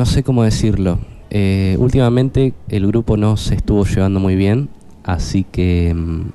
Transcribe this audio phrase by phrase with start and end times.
[0.00, 0.98] No sé cómo decirlo.
[1.28, 4.70] Eh, últimamente el grupo no se estuvo llevando muy bien,
[5.04, 6.30] así que em,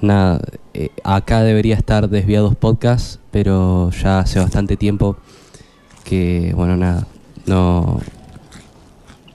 [0.00, 0.40] nada,
[0.72, 5.16] eh, acá debería estar Desviados Podcast, pero ya hace bastante tiempo
[6.04, 7.08] que, bueno, nada,
[7.46, 7.98] no,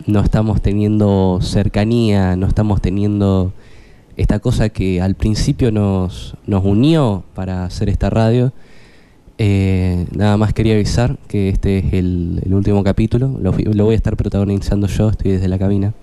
[0.05, 3.52] no estamos teniendo cercanía, no estamos teniendo
[4.16, 8.53] esta cosa que al principio nos, nos unió para hacer esta radio.
[9.44, 13.98] Eh, nada más quería avisar que este es el, último capítulo, lo, lo voy a
[13.98, 15.95] estar protagonizando yo, estoy desde la cabina.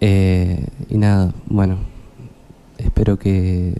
[0.00, 1.78] Eh, y nada, bueno,
[2.76, 3.74] espero que,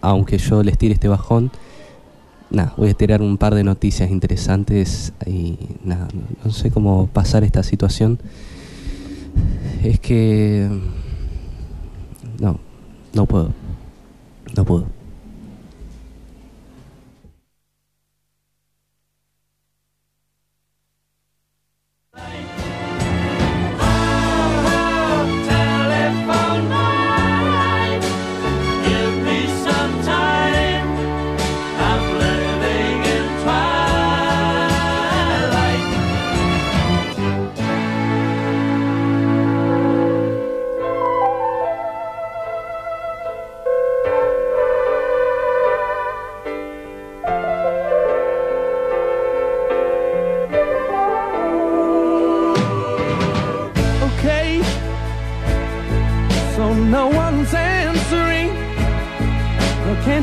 [0.00, 1.50] aunque yo les tire este bajón,
[2.48, 6.08] nada, voy a tirar un par de noticias interesantes y nada,
[6.42, 8.20] no sé cómo pasar esta situación.
[9.84, 10.66] Es que
[12.40, 12.58] no,
[13.12, 13.52] no puedo.
[14.56, 14.99] No puedo.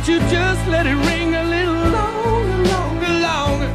[0.08, 3.72] You just let it ring a little longer, longer, longer?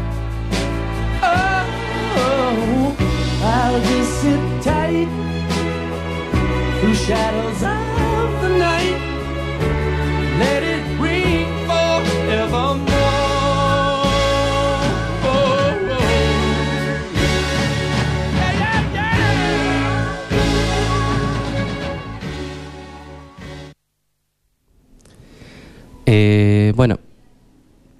[1.22, 2.96] Oh,
[3.42, 5.08] I'll just sit tight
[6.80, 7.62] through shadows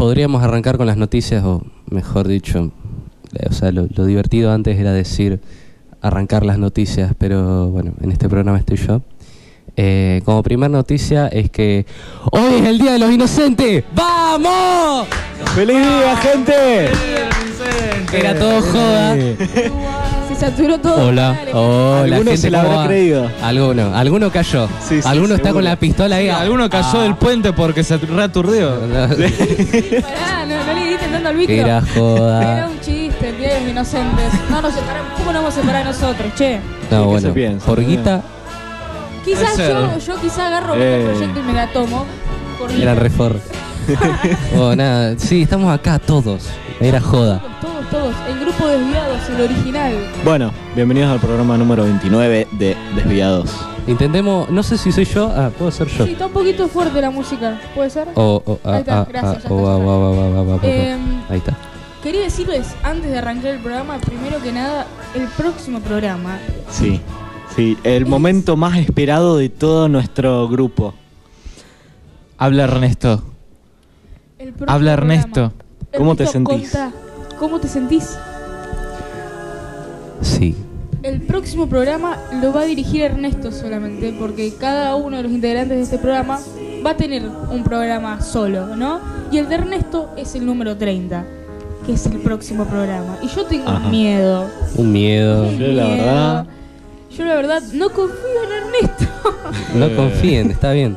[0.02, 2.72] podríamos arrancar con las noticias, o mejor dicho,
[3.38, 5.40] eh, o sea, lo, lo divertido antes era decir
[6.00, 9.02] arrancar las noticias, pero bueno, en este programa estoy yo.
[9.76, 11.86] Eh, como primera noticia es que
[12.32, 13.84] hoy es el Día de los Inocentes.
[13.94, 15.06] ¡Vamos!
[15.54, 16.90] ¡Feliz día, gente!
[18.12, 19.16] Era todo joda.
[20.34, 21.08] Se saturó todo.
[21.08, 21.50] Hola, Dale.
[21.54, 22.88] hola, Alguno gente, se la ¿cómo habrá va?
[22.88, 23.30] creído.
[23.42, 24.66] Alguno, alguno cayó.
[24.86, 25.54] Sí, sí, alguno está seguro.
[25.54, 26.28] con la pistola ahí.
[26.28, 27.02] Alguno cayó Ah.
[27.02, 28.70] del puente porque se reaturdió.
[28.80, 31.56] Pará, no, no le tanto al Víctor.
[31.56, 32.56] era joda.
[32.58, 34.24] Era un chiste, los inocentes.
[34.50, 35.12] No nos separamos.
[35.18, 36.56] ¿Cómo nos vamos a separar nosotros, che?
[36.90, 37.66] No, ¿Qué bueno, se piensa?
[37.66, 38.22] por guita
[39.24, 40.00] Quizás Puede yo, ser.
[40.00, 41.00] yo quizás agarro Eh.
[41.02, 42.06] el proyecto y me la tomo.
[42.58, 43.36] Por era refor.
[44.58, 46.44] oh, nada, sí, estamos acá todos.
[46.80, 47.40] Era joda.
[47.60, 48.14] Todos, todos.
[48.26, 49.92] El grupo Desviados, el original.
[50.24, 53.54] Bueno, bienvenidos al programa número 29 de Desviados.
[53.86, 56.06] Intentemos, no sé si soy yo, ah, puedo ser yo.
[56.06, 57.60] Sí, está un poquito fuerte la música.
[57.74, 58.08] ¿Puede ser?
[58.14, 59.44] O, o, ah, Ahí está, ah, gracias,
[61.28, 61.54] Ahí está.
[62.02, 66.38] Quería decirles, antes de arrancar el programa, primero que nada, el próximo programa.
[66.70, 66.98] Sí,
[67.54, 70.94] sí, el momento más esperado de todo nuestro grupo.
[72.38, 73.22] Habla Ernesto.
[74.66, 74.94] Habla.
[74.94, 75.52] Ernesto.
[75.96, 76.70] ¿Cómo te sentís?
[76.72, 76.90] contá,
[77.42, 78.16] ¿Cómo te sentís?
[80.20, 80.54] Sí.
[81.02, 85.76] El próximo programa lo va a dirigir Ernesto solamente, porque cada uno de los integrantes
[85.76, 86.38] de este programa
[86.86, 89.00] va a tener un programa solo, ¿no?
[89.32, 91.24] Y el de Ernesto es el número 30,
[91.84, 93.18] que es el próximo programa.
[93.20, 93.88] Y yo tengo Ajá.
[93.88, 94.48] miedo.
[94.76, 95.50] Un miedo.
[95.50, 96.46] Yo la verdad-
[97.10, 98.16] Yo la verdad no confío
[98.46, 99.04] en Ernesto.
[99.74, 100.96] No confíen, está bien.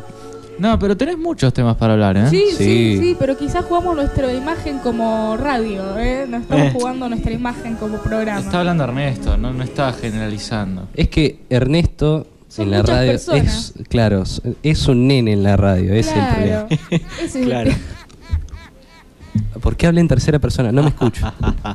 [0.58, 2.30] No, pero tenés muchos temas para hablar, ¿eh?
[2.30, 2.98] Sí, sí, Sí.
[3.00, 6.26] sí, pero quizás jugamos nuestra imagen como radio, ¿eh?
[6.30, 6.72] No estamos Eh.
[6.74, 8.40] jugando nuestra imagen como programa.
[8.40, 10.88] Está hablando Ernesto, no, no está generalizando.
[10.94, 13.74] Es que Ernesto Son en la radio personas.
[13.78, 14.24] es, claro,
[14.64, 16.66] es un nene en la radio, es el problema.
[16.70, 17.72] Ese es el Claro.
[17.72, 17.82] tema.
[19.62, 20.72] ¿Por qué habla en tercera persona?
[20.72, 21.32] No me escucho.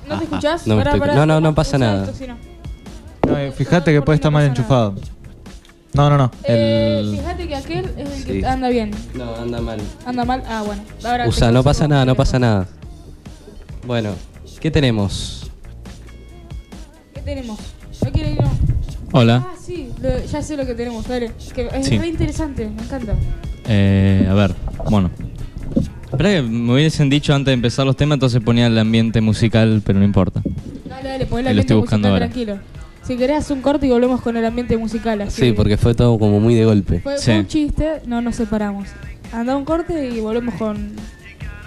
[0.09, 0.67] ¿No te escuchás?
[0.67, 1.15] No Pará, estoy- pará.
[1.15, 2.05] no, no, no pasa nada.
[2.05, 2.37] esto, si no.
[3.29, 4.95] No, eh, fíjate que puede estar mal enchufado.
[5.95, 6.31] No, no, no.
[6.45, 7.17] Eh, El...
[7.17, 8.91] fíjate que aquel es el que anda bien.
[9.15, 9.81] No, anda mal.
[10.07, 10.43] Anda mal.
[10.49, 10.83] Ah, bueno.
[11.05, 12.69] Ahora Usa, no pasa nada, no pasa nada.
[13.87, 14.15] Bueno,
[14.61, 15.51] ¿qué tenemos?
[17.15, 17.59] ¿Qué tenemos?
[18.05, 18.41] ¿No quiere ir?
[18.41, 18.51] No.
[19.13, 19.47] Hola.
[19.51, 19.91] Ah, sí.
[20.01, 21.07] lo- ya sé lo que tenemos.
[21.09, 21.33] Dale.
[21.55, 21.99] Que es Sí.
[21.99, 22.69] re interesante.
[22.69, 23.15] Me encanta.
[23.67, 24.55] Eh, a ver,
[24.89, 25.11] bueno.
[26.11, 29.83] Espera que me hubiesen dicho antes de empezar los temas, entonces ponía el ambiente musical,
[29.85, 30.41] pero no importa.
[30.89, 31.27] Dale, dale.
[31.27, 32.27] Pon el Lo ambiente estoy buscando musical ahora.
[32.33, 32.59] tranquilo.
[33.11, 35.21] Si querés, haz un corte y volvemos con el ambiente musical.
[35.23, 35.43] Así.
[35.47, 37.01] Sí, porque fue todo como muy de golpe.
[37.01, 37.25] Fue, Sí.
[37.25, 38.03] fue un chiste.
[38.07, 38.87] No nos separamos.
[39.33, 40.93] anda un corte y volvemos con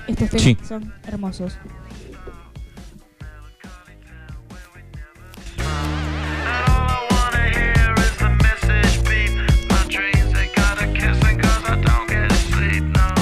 [0.08, 0.56] estos temas Sí.
[0.56, 1.58] que son hermosos.
[5.60, 9.32] All I wanna hear is the message beep.
[9.70, 12.84] My dreams they gotta kissing 'cause I don't get sleep.
[12.96, 13.14] No.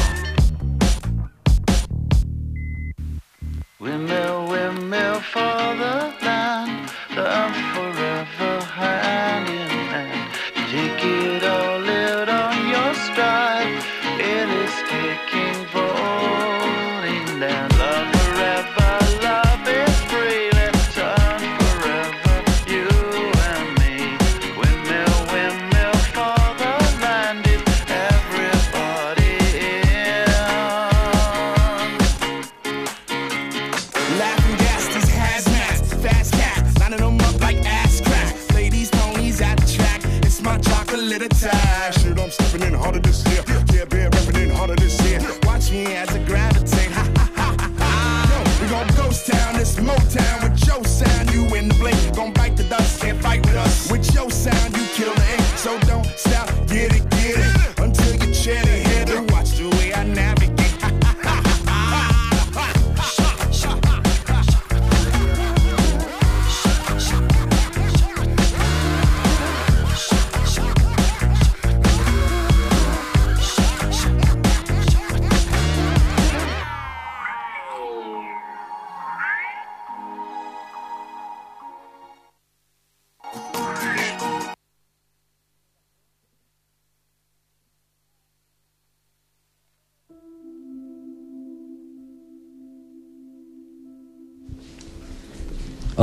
[3.80, 7.78] Windmill, windmill for the land, the earth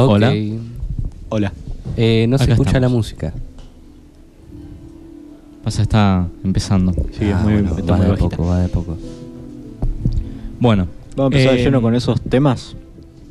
[0.00, 0.32] Hola.
[1.28, 1.52] Hola.
[1.96, 2.82] Eh, no se escucha estamos.
[2.82, 3.32] la música.
[5.64, 6.92] Pasa, está empezando.
[7.18, 8.36] Sí, es Ah, muy, bueno, está va muy de bajita.
[8.36, 8.96] poco, va de poco.
[10.60, 10.86] Bueno.
[11.16, 12.76] Vamos a empezar de eh, lleno con esos temas.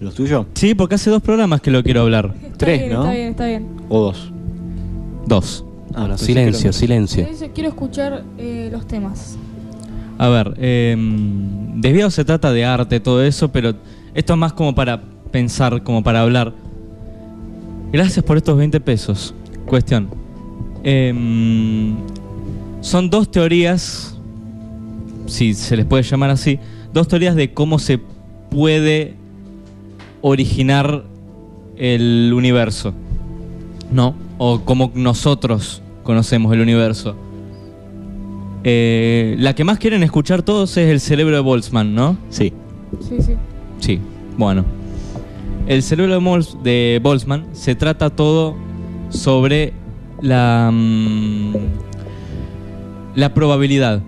[0.02, 0.46] ¿Los tuyos?
[0.56, 2.36] Sí, porque hace dos programas que lo quiero hablar.
[2.44, 3.00] Está Tres, bien, ¿no?
[3.04, 3.68] Está bien, está bien.
[3.90, 4.32] ¿O dos?
[5.26, 5.64] Dos.
[5.94, 7.22] Ah, Bueno, pensé silencio, que eran- silencio.
[7.24, 9.38] Entonces, quiero escuchar eh, los temas.
[10.18, 10.96] A ver, eh,
[11.76, 13.74] desviado se trata de arte, todo eso, pero
[14.14, 15.02] esto es más como para
[15.38, 16.52] pensar, como para hablar.
[17.92, 19.36] Gracias por estos 20 pesos.
[19.68, 20.10] Cuestión.
[20.84, 21.96] Em,
[22.82, 24.18] son dos teorías,
[25.28, 26.58] si se les puede llamar así,
[26.92, 28.00] dos teorías de cómo se
[28.50, 29.14] puede
[30.22, 31.04] originar
[31.78, 32.96] el universo.
[33.92, 34.16] ¿No?
[34.40, 37.16] O cómo nosotros conocemos el universo.
[38.64, 42.18] Eh, la que más quieren escuchar todos es el cerebro de Boltzmann, ¿no?
[42.32, 42.52] Sí.
[43.08, 43.34] Sí, sí.
[43.80, 44.00] Sí,
[44.36, 44.66] bueno.
[45.68, 46.18] El cerebro
[46.64, 48.56] de, Boltzmann se trata todo
[49.10, 49.74] sobre
[50.22, 51.54] la, mm,
[53.16, 54.02] la probabilidad.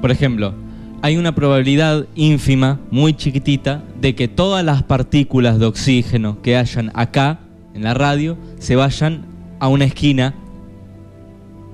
[0.00, 0.54] Por ejemplo,
[1.00, 6.90] hay una probabilidad ínfima, muy chiquitita, de que todas las partículas de oxígeno que hayan
[6.94, 7.38] acá,
[7.74, 9.24] en la radio, se vayan
[9.60, 10.34] a una esquina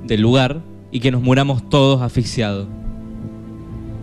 [0.06, 0.60] del lugar
[0.92, 2.68] y que nos muramos todos asfixiados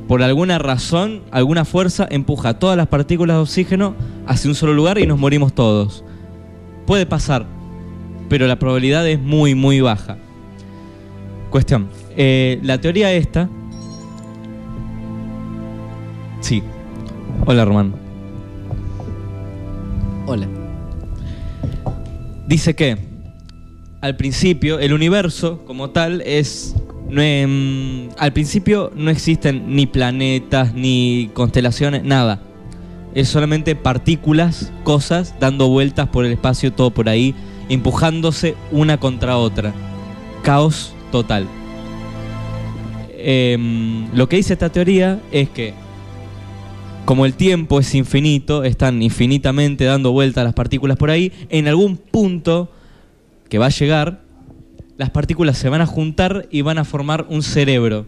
[0.08, 3.96] por alguna razón, alguna fuerza empuja todas las partículas de oxígeno
[4.28, 6.04] hacia un solo lugar y nos morimos todos.
[6.86, 7.46] Puede pasar,
[8.30, 10.18] pero la probabilidad es muy, muy baja.
[11.50, 11.88] Cuestión.
[12.16, 13.50] eh, la teoría esta...
[16.42, 16.62] Sí.
[17.48, 17.96] Hola, Román.
[20.28, 20.48] Hola.
[22.48, 22.98] Dice que
[24.02, 26.76] al principio el universo como tal es
[27.15, 32.41] no, em, al principio no existen ni planetas ni constelaciones nada.
[33.13, 37.34] Es solamente partículas cosas dando vueltas por el espacio todo por ahí
[37.69, 39.74] empujándose una contra otra.
[40.43, 41.48] Caos total.
[43.17, 45.74] Em, lo que dice esta teoría es que
[47.05, 51.95] como el tiempo es infinito, están infinitamente dando vueltas las partículas por ahí, en algún
[51.95, 52.74] punto
[53.48, 54.25] que va a llegar,
[54.98, 58.06] las partículas se van a juntar y van a formar un cerebro.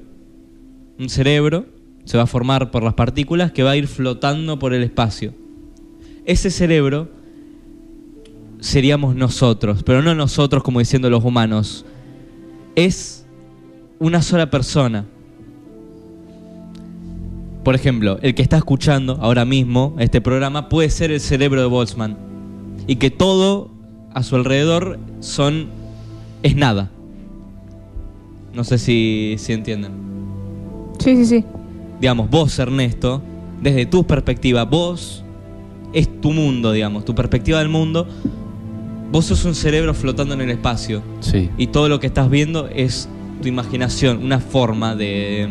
[0.99, 1.65] Un cerebro
[2.05, 5.33] se va a formar por las partículas que va a ir flotando por el espacio.
[6.25, 7.09] Ese cerebro
[8.59, 11.85] seríamos nosotros, pero no nosotros como diciendo los humanos.
[12.75, 13.25] Es
[13.99, 15.05] una sola persona.
[17.63, 21.67] Por ejemplo, el que está escuchando ahora mismo este programa puede ser el cerebro de
[21.67, 22.17] Boltzmann.
[22.87, 23.71] Y que todo
[24.13, 25.76] a su alrededor son.
[26.43, 26.89] Es nada.
[28.53, 29.91] No sé si, si entienden.
[30.99, 31.45] Sí, sí, sí.
[31.99, 33.21] Digamos, vos, Ernesto,
[33.61, 35.23] desde tu perspectiva, vos
[35.93, 38.07] es tu mundo, digamos, tu perspectiva del mundo.
[39.11, 41.01] Vos sos un cerebro flotando en el espacio.
[41.21, 41.49] Sí.
[41.57, 43.07] Y todo lo que estás viendo es
[43.41, 45.47] tu imaginación, una forma de,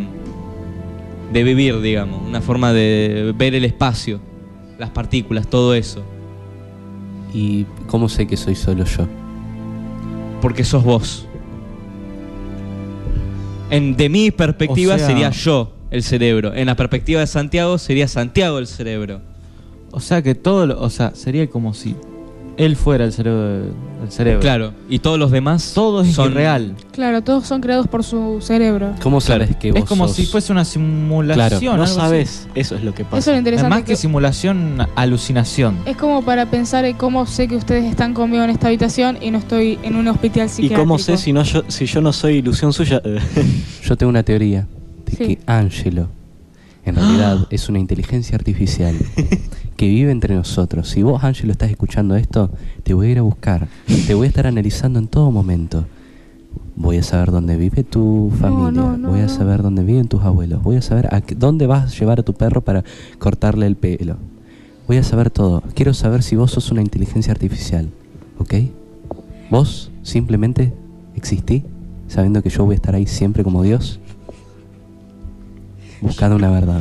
[1.33, 4.21] de vivir, digamos, una forma de ver el espacio,
[4.78, 6.02] las partículas, todo eso.
[7.33, 9.07] ¿Y cómo sé que soy solo yo?
[10.40, 11.26] Porque sos vos.
[13.71, 16.55] En, de mi perspectiva O sea- sería yo el cerebro.
[16.55, 19.21] En la perspectiva de Santiago sería Santiago el cerebro.
[19.90, 21.97] O sea que todo, lo- o sea, sería como si
[22.56, 23.70] él fuera el cerebro del
[24.10, 24.40] cerebro.
[24.40, 24.72] Claro.
[24.88, 26.75] Y todos los demás Todo es son irreal.
[26.92, 28.92] Claro, todos son creados por su cerebro.
[29.02, 29.44] ¿Cómo Claro.
[29.44, 31.60] sabes que vos Es como sos- si fuese una simulación.
[31.60, 31.94] Claro, No así.
[31.94, 33.18] sabes, eso es lo que pasa.
[33.18, 33.70] Eso es lo Es interesante.
[33.70, 35.76] más que que- simulación, alucinación.
[35.86, 39.30] es como para pensar en cómo sé que ustedes están conmigo en esta habitación y
[39.30, 40.80] no estoy en un hospital ¿Y psiquiátrico.
[40.82, 43.00] cómo sé si, no yo, si yo no soy ilusión suya?
[43.84, 44.66] Yo tengo una teoría
[45.04, 45.18] de Sí.
[45.18, 46.08] que Angelo
[46.87, 48.97] en realidad es una inteligencia artificial
[49.76, 50.88] que vive entre nosotros.
[50.88, 52.50] Si vos, Angelo, estás escuchando esto,
[52.85, 53.69] te voy a ir a buscar.
[54.07, 55.85] Te voy a estar analizando en todo momento.
[56.76, 58.71] Voy a saber dónde vive tu familia.
[58.71, 60.62] no, no, voy a saber dónde viven tus abuelos.
[60.62, 62.85] Voy a saber a dónde vas a llevar a tu perro para
[63.19, 64.16] cortarle el pelo.
[64.87, 65.64] Voy a saber todo.
[65.75, 67.90] Quiero saber si vos sos una inteligencia artificial.
[68.38, 68.55] ¿Ok?
[69.50, 70.73] Vos simplemente
[71.16, 71.64] existí
[72.09, 74.00] sabiendo que yo voy a estar ahí siempre como Dios.
[76.00, 76.81] Buscando una verdad.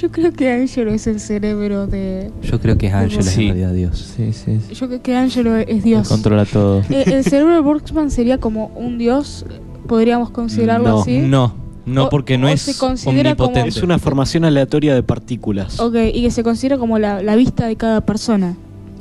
[0.00, 2.30] Yo creo que Angelo es el cerebro de...
[2.42, 4.12] Yo creo que es Ángel es en realidad Dios.
[4.16, 4.58] Sí, sí.
[4.68, 4.74] sí.
[4.74, 6.08] Yo creo que Angelo es Él Dios.
[6.08, 6.82] controla todo.
[6.90, 9.46] Eh, el cerebro de Borgsman sería como un dios,
[9.88, 11.18] podríamos considerarlo No, así.
[11.20, 11.54] No,
[11.86, 13.68] no O- porque no o es se considera como- omnipotente.
[13.78, 15.80] es una formación aleatoria de partículas.
[15.80, 18.54] Ok, y que se considera como la, la vista de cada persona.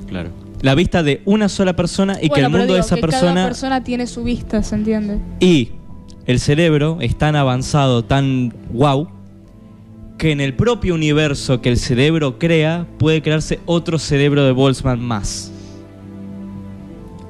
[0.08, 0.30] Claro.
[0.62, 3.34] La vista de una sola persona y que el mundo digo de esa que persona
[3.34, 5.20] Cada persona tiene su vista, ¿se entiende?
[5.42, 5.72] y
[6.26, 9.10] el cerebro es tan avanzado, tan wow,
[10.18, 15.00] que en el propio universo que el cerebro crea puede crearse otro cerebro de Boltzmann
[15.02, 15.52] más.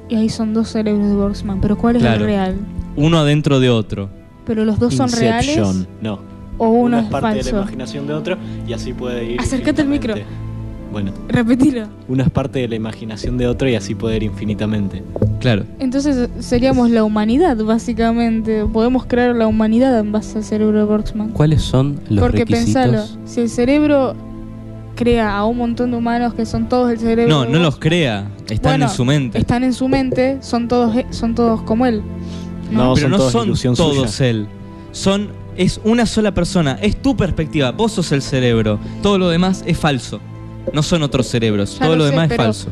[0.08, 2.20] Y ahí son dos cerebros de Borgsman, pero ¿cuál es Claro.
[2.20, 2.56] el real?
[2.94, 4.08] Uno adentro de otro.
[4.44, 5.58] ¿Pero los dos son reales.
[6.00, 6.20] No.
[6.58, 9.40] o uno, es es parte de la imaginación de otro y así puede ir.
[9.40, 10.14] Acércate al micro.
[10.96, 11.88] Bueno, Repetilo.
[12.08, 15.02] uno es parte de la imaginación de otro y así puede ir infinitamente.
[15.40, 15.64] Claro.
[15.78, 18.64] Entonces seríamos la humanidad, básicamente.
[18.64, 21.32] Podemos crear la humanidad en base al cerebro de Borgsman.
[21.32, 22.72] ¿Cuáles son los Porque requisitos?
[22.82, 24.14] pensalo, si el cerebro
[24.94, 27.76] crea a un montón de humanos que son todos el cerebro No, de no los
[27.78, 29.38] crea, están Bueno, en su mente.
[29.38, 32.00] Están en su mente, son todos, e- son todos como él.
[32.72, 34.30] No, Pero son no todos son todos suya.
[34.30, 34.46] él.
[34.92, 38.78] Son es una sola persona, es tu perspectiva, vos sos el cerebro.
[39.02, 40.20] Todo lo demás es falso.
[40.72, 42.68] No son otros cerebros, Ya todo lo sé, demás es falso.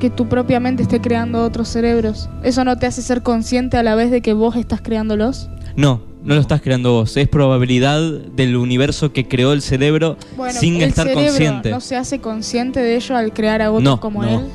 [0.00, 2.28] Que tu propia mente esté creando otros cerebros.
[2.44, 5.48] ¿Eso no te hace ser consciente a la vez de que vos estás creándolos?
[5.74, 10.16] No, no lo estás creando vos, es probabilidad del universo que creó el cerebro
[10.52, 11.70] sin el estar cerebro consciente.
[11.70, 14.40] ¿No se hace consciente de ello al crear a otros No, como no.
[14.40, 14.46] él?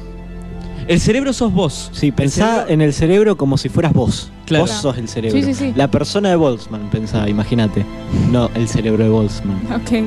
[0.87, 1.89] El cerebro sos vos.
[1.93, 4.31] Sí, pensá cerebro- en el cerebro como si fueras vos.
[4.45, 4.65] Claro.
[4.65, 5.37] Vos sos el cerebro.
[5.39, 5.73] Sí, sí, sí.
[5.75, 7.85] La persona de Boltzmann, pensá, imagínate.
[8.31, 9.61] No, el cerebro de Boltzmann.
[9.73, 10.03] Ok,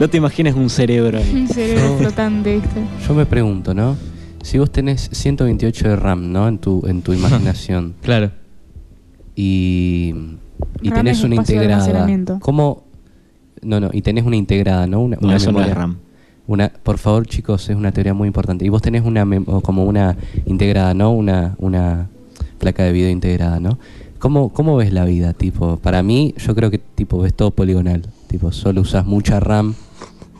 [0.00, 1.30] No te imagines un cerebro ahí.
[1.34, 1.96] un cerebro No.
[1.98, 2.80] flotante, ¿viste?
[3.06, 3.96] Yo me pregunto, ¿no?
[4.42, 6.48] Si vos tenés 128 de RAM, ¿no?
[6.48, 8.30] En tu, en tu imaginación Claro.
[9.36, 10.14] y,
[10.82, 12.06] y RAM tenés es una integrada.
[12.40, 12.84] ¿Cómo?
[13.62, 15.00] No, no, y tenés una integrada, ¿no?
[15.00, 15.72] Una, No, una eso no memoria.
[15.72, 15.98] es RAM.
[16.50, 18.64] Una, por favor, chicos, es una teoría muy importante.
[18.64, 19.24] Y vos tenés una
[19.62, 20.16] como una
[20.46, 21.12] integrada, ¿no?
[21.12, 22.08] Una, una
[22.58, 23.78] placa de video integrada, ¿no?
[24.18, 25.32] ¿Cómo, ¿Cómo ves la vida?
[25.32, 28.02] Tipo, para mí, yo creo que tipo ves todo poligonal.
[28.26, 29.76] Tipo, solo usas mucha RAM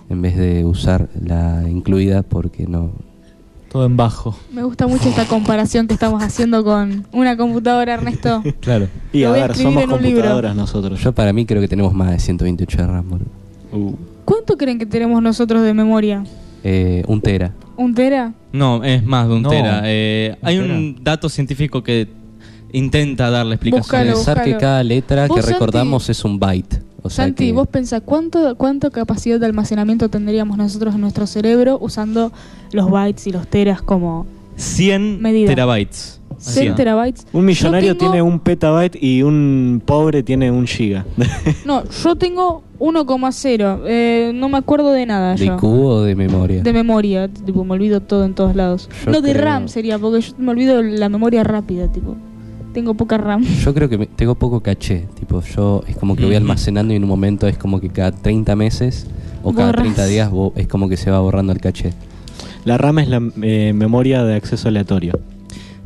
[0.08, 2.90] en vez de usar la incluida porque no.
[3.70, 4.36] Todo en bajo.
[4.52, 8.42] Me gusta mucho esta comparación que estamos haciendo con una computadora, Ernesto.
[8.60, 8.88] Claro.
[9.12, 9.96] Y a ver, somos libro.
[9.96, 11.00] computadoras nosotros.
[11.00, 13.28] Yo para mí creo que tenemos más de 128 de RAM, boludo.
[13.72, 13.94] Uh,
[14.30, 16.22] ¿Cuánto creen que tenemos nosotros de memoria?
[16.62, 17.52] Eh, un tera.
[17.76, 18.32] ¿Un tera?
[18.52, 19.49] No, es más de un No.
[19.50, 19.82] tera.
[19.87, 22.06] Eh, ¿Un hay un dato científico que
[22.72, 23.82] intenta darle explicación.
[23.82, 24.60] Búscalo, Pensar que búscalo.
[24.60, 26.80] cada letra Vos, que Santi- recordamos es un byte.
[27.02, 31.26] O sea Santi, que vos pensás, ¿cuánto, ¿cuánto capacidad de almacenamiento tendríamos nosotros en nuestro
[31.26, 32.30] cerebro usando
[32.72, 35.49] los bytes y los teras como 100 Medida.
[35.49, 36.19] terabytes.
[36.40, 36.75] 100 100.
[36.75, 37.26] terabytes?
[37.32, 41.04] un millonario Yo tengo- tiene un petabyte y un pobre tiene un giga.
[41.66, 43.80] No, yo tengo 1,0.
[43.87, 45.56] Eh, no me acuerdo de nada ¿De yo.
[45.59, 46.62] cubo o de memoria?
[46.62, 48.88] De memoria, tipo, me olvido todo en todos lados.
[49.04, 52.16] Yo no, de creo- RAM sería, porque yo me olvido la memoria rápida, tipo.
[52.73, 53.42] Tengo poca RAM.
[53.44, 55.06] Yo creo que me- tengo poco caché.
[55.18, 56.42] Tipo, yo es como que voy Ujú.
[56.42, 59.06] almacenando y en un momento es como que cada 30 meses
[59.42, 59.82] o cada Borras.
[59.82, 61.92] 30 días es como que se va borrando el caché.
[62.64, 65.18] La RAM es la eh, memoria de acceso aleatorio.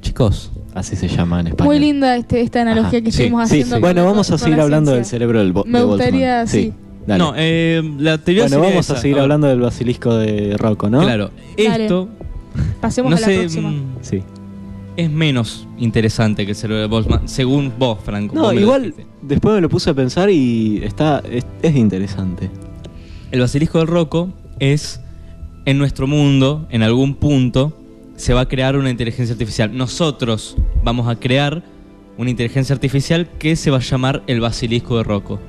[0.04, 1.72] Chicos, Así se llama en español.
[1.74, 3.76] Muy linda este, esta analogía Ajá, que sí, estuvimos Sí, haciendo.
[3.76, 3.80] sí.
[3.80, 6.72] Bueno, vamos a seguir la hablando del cerebro del Me de gustaría, sí.
[7.06, 7.18] dale.
[7.22, 11.00] No, eh, la teoría bueno, vamos a seguir hablando del basilisco de Rocco, ¿no?
[11.02, 11.84] Claro, Dale.
[11.84, 12.08] esto
[12.80, 13.70] Pasemos no a la sé, próxima.
[13.70, 14.22] mm, Sí.
[14.96, 18.34] es menos interesante que el cerebro de Boltzmann, según vos, Franco.
[18.34, 22.50] No, vos igual después me lo puse a pensar y está es, es interesante.
[23.30, 25.00] El basilisco del Rocco es
[25.66, 27.72] en nuestro mundo, en algún punto,
[28.16, 29.76] se va a crear una inteligencia artificial.
[29.76, 31.62] Nosotros vamos a crear
[32.16, 35.40] una inteligencia artificial que se va a llamar el basilisco de Rocco.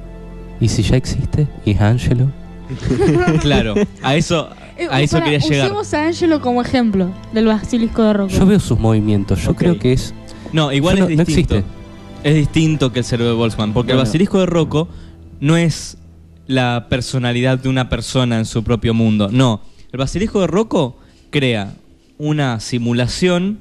[0.60, 1.48] ¿Y si ya existe?
[1.66, 2.32] ¿Y es Angelo?
[3.42, 5.68] Claro, a eso, Eh, a eso pará, quería llegar.
[5.68, 8.34] Usemos a Angelo como ejemplo del basilisco de Rocco.
[8.34, 9.44] Yo veo sus movimientos.
[9.44, 10.14] Yo creo que es.
[10.52, 11.56] No, igual Yo es no distinto.
[11.58, 11.76] existe.
[12.24, 14.88] Es distinto que el cerebro de Boltzmann, porque el basilisco de Rocco
[15.40, 15.98] no es
[16.48, 19.30] la personalidad de una persona en su propio mundo.
[19.32, 20.98] No, el basilisco de Rocco
[21.30, 21.74] crea
[22.18, 23.60] una simulación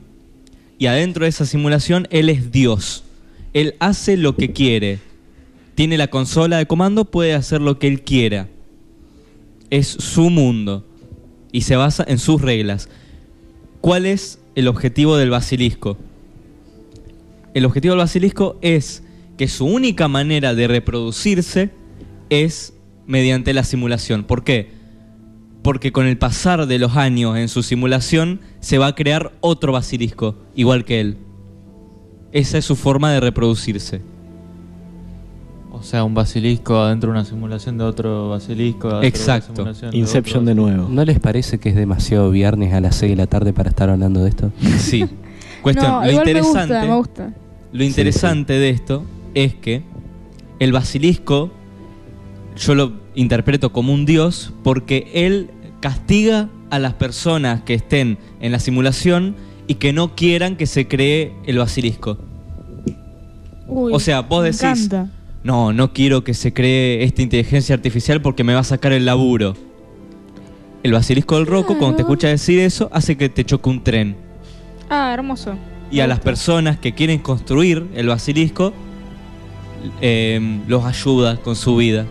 [0.79, 3.05] y adentro de esa simulación él es Dios.
[3.53, 4.99] Él hace lo que quiere.
[5.75, 8.49] Tiene la consola de comando, puede hacer lo que él quiera.
[9.71, 10.85] Es su mundo
[11.53, 12.89] y se basa en sus reglas.
[13.81, 15.97] ¿Cuál es el objetivo del basilisco?
[17.55, 19.03] El objetivo del basilisco es
[19.37, 21.71] que su única manera de reproducirse
[22.31, 22.73] es
[23.07, 24.25] mediante la simulación.
[24.25, 24.71] ¿Por qué?
[25.65, 29.73] Porque con el pasar de los años en su simulación se va a crear otro
[29.73, 31.17] basilisco, igual que él.
[32.33, 34.03] Esa es su forma de reproducirse.
[35.73, 38.89] O sea, un basilisco adentro de una simulación de otro basilisco.
[38.89, 39.55] adentro de Exacto.
[39.57, 40.89] simulación Inception otro de nuevo.
[40.89, 43.89] ¿No les parece que es demasiado viernes a las 6 de la tarde para estar
[43.91, 44.53] hablando de esto?
[44.79, 45.07] Sí.
[45.63, 47.33] Cuestión, no, lo igual me interesante, gusta, me gusta.
[47.73, 49.03] lo interesante de esto
[49.33, 49.83] es que
[50.59, 51.51] el basilisco
[52.57, 58.53] yo lo interpreto como un dios porque él castiga a las personas que estén en
[58.53, 62.19] la simulación y que no quieran que se cree el basilisco.
[63.67, 65.11] Uy, O sea, vos decís- encanta.
[65.43, 69.05] No, no quiero que se cree esta inteligencia artificial porque me va a sacar el
[69.05, 69.55] laburo.
[70.83, 74.17] El basilisco del roco, cuando te escucha decir eso, hace que te choque un tren.
[74.89, 75.55] Ah, hermoso.
[75.91, 78.73] Y a las personas que quieren construir el basilisco,
[80.01, 82.07] eh, los ayuda con su vida.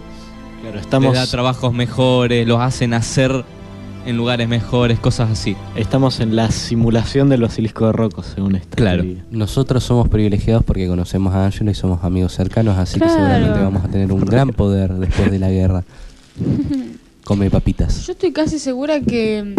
[0.63, 3.43] Claro, Les da trabajos mejores, los hace nacer
[4.05, 5.55] en lugares mejores, cosas así.
[5.75, 9.03] estamos en la simulación del basilisco de Rocco, según esta Claro.
[9.03, 9.25] teoría.
[9.31, 13.13] Nosotros somos privilegiados porque conocemos a Angelo y somos amigos cercanos, así Claro.
[13.13, 15.83] que seguramente vamos a tener un gran poder después de la guerra.
[17.25, 18.05] Come papitas.
[18.05, 19.55] Yo estoy casi segura que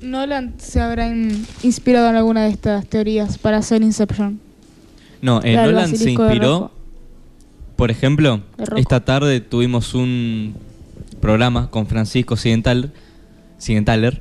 [0.00, 4.40] Nolan se habrá in- inspirado en alguna de estas teorías para hacer Inception.
[5.22, 6.70] No, del Nolan se inspiró.
[7.80, 8.42] Por ejemplo,
[8.76, 10.52] esta tarde tuvimos un
[11.18, 14.20] programa con Francisco Sigentaler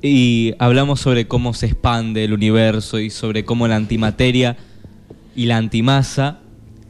[0.00, 4.56] y hablamos sobre cómo se expande el universo y sobre cómo la antimateria
[5.34, 6.38] y la antimasa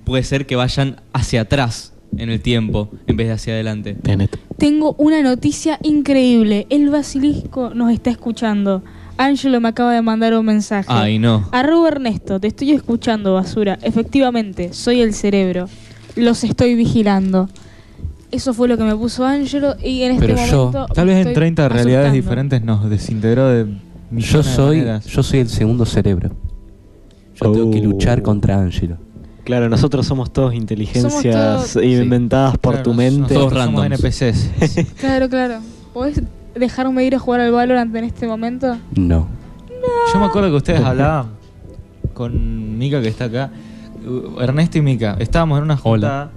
[0.04, 3.94] puede ser que vayan hacia atrás en el tiempo en vez de hacia adelante.
[3.94, 4.38] Tenet.
[4.58, 6.66] Tengo una noticia increíble.
[6.68, 8.82] El basilisco nos está escuchando.
[9.18, 10.86] Angelo me acaba de mandar un mensaje.
[10.88, 11.46] Ay, no.
[11.52, 13.78] Arroba Ernesto, te estoy escuchando, basura.
[13.82, 15.68] Efectivamente, soy el cerebro.
[16.16, 17.48] Los estoy vigilando.
[18.30, 20.86] Eso fue lo que me puso Angelo y en este Pero yo-.
[20.94, 23.66] Tal vez en estoy 30 realidades diferentes nos desintegró de
[24.12, 26.30] Yo soy, yo soy el segundo cerebro.
[27.40, 27.84] Yo tengo que Oh.
[27.84, 28.96] luchar contra Angelo.
[29.44, 33.32] Claro, nosotros somos todos inteligencias todos- inventadas por Claro, tu mente.
[33.34, 33.86] Todos randoms.
[33.86, 34.50] NPCs.
[35.00, 35.60] Claro, claro.
[35.94, 36.20] ¿Podés
[36.58, 38.76] dejarme ir a jugar al Valorant en este momento?
[38.96, 39.26] No.
[40.12, 41.28] Yo me acuerdo que ustedes hablaban
[42.14, 43.50] con Mika que está acá.
[44.06, 45.16] uh, Ernesto y Mika.
[45.18, 46.30] Estábamos en una juntada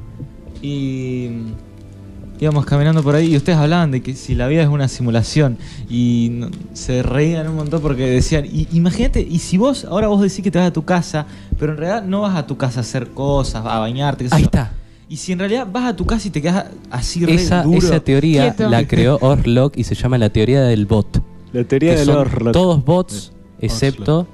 [0.62, 4.68] y mm, íbamos caminando por ahí y ustedes hablaban de que si la vida es
[4.68, 5.58] una simulación
[5.90, 10.22] y no- se reían un montón porque decían, "Y- imagínate, y si vos, ahora vos
[10.22, 11.26] decís que te vas a tu casa,
[11.60, 14.36] pero en realidad no vas a tu casa a hacer cosas, a bañarte, qué sé
[14.36, 14.46] Ahí yo.
[14.46, 14.72] está.
[15.12, 17.78] Y si en realidad vas a tu casa y te quedas así re Esa, duro.
[17.80, 18.70] esa teoría Quieto.
[18.70, 21.22] la creó Orlock y se llama la teoría del bot.
[21.52, 22.54] La teoría que del son Orlok.
[22.54, 24.26] Todos bots, excepto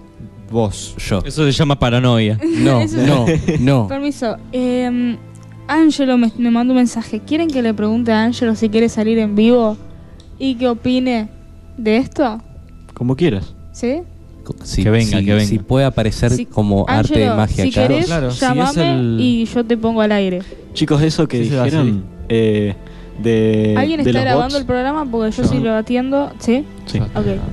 [0.52, 0.94] vos.
[1.00, 1.24] yo.
[1.26, 2.40] Eso se llama paranoia.
[2.60, 3.26] No, no,
[3.60, 3.88] no.
[3.88, 4.38] Permiso.
[4.52, 5.18] Eh,
[5.68, 7.22] Angelo me, me mandó un mensaje.
[7.22, 9.78] ¿Quieren que le pregunte a Angelo si quiere salir en vivo
[10.38, 11.28] y qué opine
[11.80, 12.40] de esto?
[12.94, 13.56] Como quieras.
[13.72, 14.02] ¿Sí?
[14.64, 15.46] Si, Que venga, si- que venga.
[15.48, 17.88] si puede aparecer como arte de magia si acá.
[17.88, 20.42] querés, Claro, si llamame es el- y yo te pongo al aire.
[20.74, 22.76] Chicos, eso que Sí, dijeron eh,
[23.22, 25.06] de, ¿Alguien de está los grabando bots, el programa?
[25.10, 25.50] Porque yo No.
[25.50, 26.32] sí lo atiendo.
[26.40, 26.64] ¿Sí?
[26.86, 27.00] sí.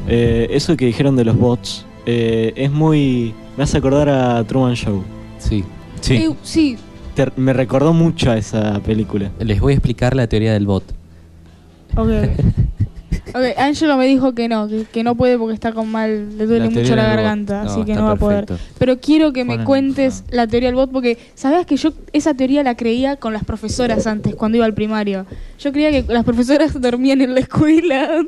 [0.09, 3.33] Eh, eso que dijeron de los bots eh, es muy...
[3.57, 5.03] Me hace acordar a Truman Show.
[5.39, 5.65] Sí.
[6.01, 6.15] Sí.
[6.17, 6.77] Eh, sí.
[7.15, 9.31] Te- me recordó mucho a esa película.
[9.39, 10.85] Les voy a explicar la teoría del bot.
[11.97, 12.09] Ok.
[13.35, 16.47] ok, Angelo me dijo que no, que, que no puede porque está con mal, le
[16.47, 18.47] duele La mucho la garganta, así que no va a poder.
[18.79, 22.63] Pero quiero que me cuentes la teoría del bot porque sabías que yo esa teoría
[22.63, 25.27] la creía con las profesoras antes, cuando iba al primario.
[25.59, 28.23] Yo creía que las profesoras dormían en la escuela.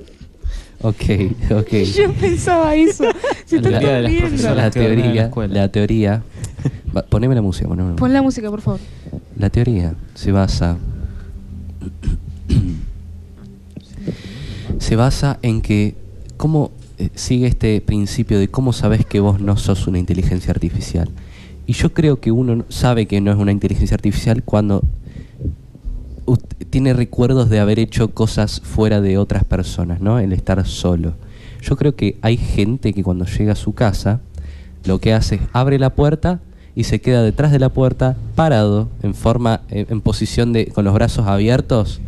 [0.83, 1.05] Ok,
[1.51, 1.73] ok.
[1.97, 3.05] yo pensaba eso.
[3.45, 3.81] Se está La-.
[3.81, 6.23] La teoría, la teoría.
[6.95, 8.01] Va, poneme la música, poneme la música.
[8.01, 8.81] Pon la música, por favor.
[9.39, 10.77] La teoría se basa
[14.79, 15.95] se basa en que
[16.37, 21.09] cómo eh, sigue este principio de cómo sabes que vos no sos una inteligencia artificial.
[21.67, 24.83] Y yo creo que uno no- sabe que no es una inteligencia artificial cuando
[26.71, 30.19] tiene recuerdos de haber hecho cosas fuera de otras personas, ¿no?
[30.19, 31.15] El estar solo.
[31.63, 34.21] Yo creo que hay gente que cuando llega a su casa,
[34.85, 36.41] lo que hace es abre la puerta
[36.75, 40.85] y se queda detrás de la puerta parado en forma en, en posición de con
[40.85, 42.01] los brazos abiertos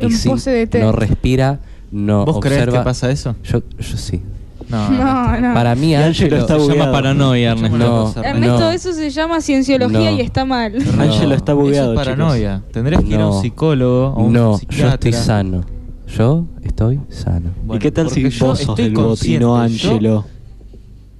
[0.00, 0.80] y En sin- de té.
[0.80, 2.78] no respira, no ¿Vos crees observa.
[2.78, 3.34] que pasa eso?
[3.44, 4.20] Yo, yo sí.
[4.68, 5.54] No, No, no.
[5.54, 6.92] Para mí Ángelo está Se llama bugueado.
[6.92, 7.76] paranoia, Ernesto.
[7.78, 8.70] No, Ernesto, no.
[8.70, 10.16] eso se llama cienciología No.
[10.16, 10.72] y está mal.
[10.96, 11.02] No.
[11.02, 12.62] Ángelo está bugueado, Eso es paranoia.
[12.72, 13.40] Tendrías que ir a un No.
[13.42, 15.64] psicólogo o un No, yo estoy sano.
[16.06, 17.50] Yo estoy sano.
[17.72, 20.24] ¿Y qué tal si vos sos estoy el bot y no Ángelo?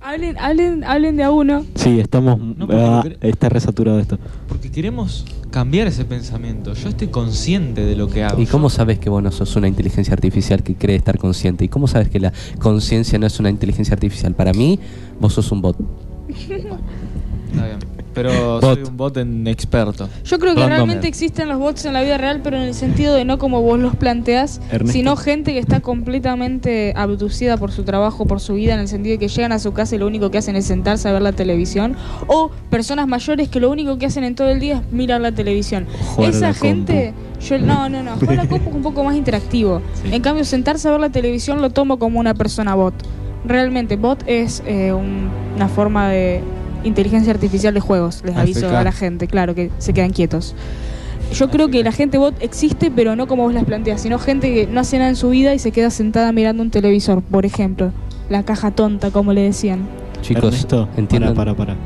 [0.00, 1.64] Hablen, hablen, hablen de a uno.
[1.74, 2.38] Sí, estamos.
[2.72, 4.18] Ah, está resaturado esto.
[4.48, 6.74] Porque queremos cambiar ese pensamiento.
[6.74, 8.40] Yo estoy consciente de lo que hago.
[8.40, 11.64] ¿Y cómo sabes que vos no sos una inteligencia artificial que cree estar consciente?
[11.64, 14.34] ¿Y cómo sabes que la conciencia no es una inteligencia artificial?
[14.34, 14.78] Para mí,
[15.20, 15.76] vos sos un bot.
[16.28, 17.78] Está bien.
[18.12, 18.74] Pero Bot.
[18.74, 20.08] soy un bot en experto.
[20.24, 20.76] Yo creo que Random.
[20.76, 23.62] realmente existen los bots en la vida real, pero en el sentido de no como
[23.62, 24.92] vos los planteás, Ernesto.
[24.92, 29.12] sino gente que está completamente abducida por su trabajo, por su vida, en el sentido
[29.14, 31.22] de que llegan a su casa y lo único que hacen es sentarse a ver
[31.22, 31.96] la televisión,
[32.26, 35.32] o personas mayores que lo único que hacen en todo el día es mirar la
[35.32, 35.86] televisión.
[36.18, 37.14] Esa la gente,
[37.48, 39.82] yo no, no, no, jugar la compu es un poco más interactivo.
[40.02, 40.10] Sí.
[40.12, 42.94] En cambio, sentarse a ver la televisión lo tomo como una persona bot.
[43.44, 46.42] Realmente, bot es eh, un- una forma de
[46.84, 48.76] inteligencia artificial de juegos, les aviso AFK.
[48.76, 50.54] a la gente, claro, que se quedan quietos.
[51.32, 54.52] Yo creo que la gente bot existe, pero no como vos las planteas, sino gente
[54.52, 57.46] que no hace nada en su vida y se queda sentada mirando un televisor, por
[57.46, 57.92] ejemplo.
[58.28, 59.86] La caja tonta, como le decían.
[60.22, 61.34] Chicos, Ernesto, entiendan.
[61.34, 61.80] Para, para, para.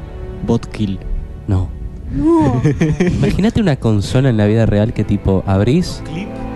[0.46, 0.98] Bot kill.
[1.46, 1.68] No.
[2.10, 2.62] No.
[3.00, 6.02] Imagínate una consola en la vida real que tipo abrís,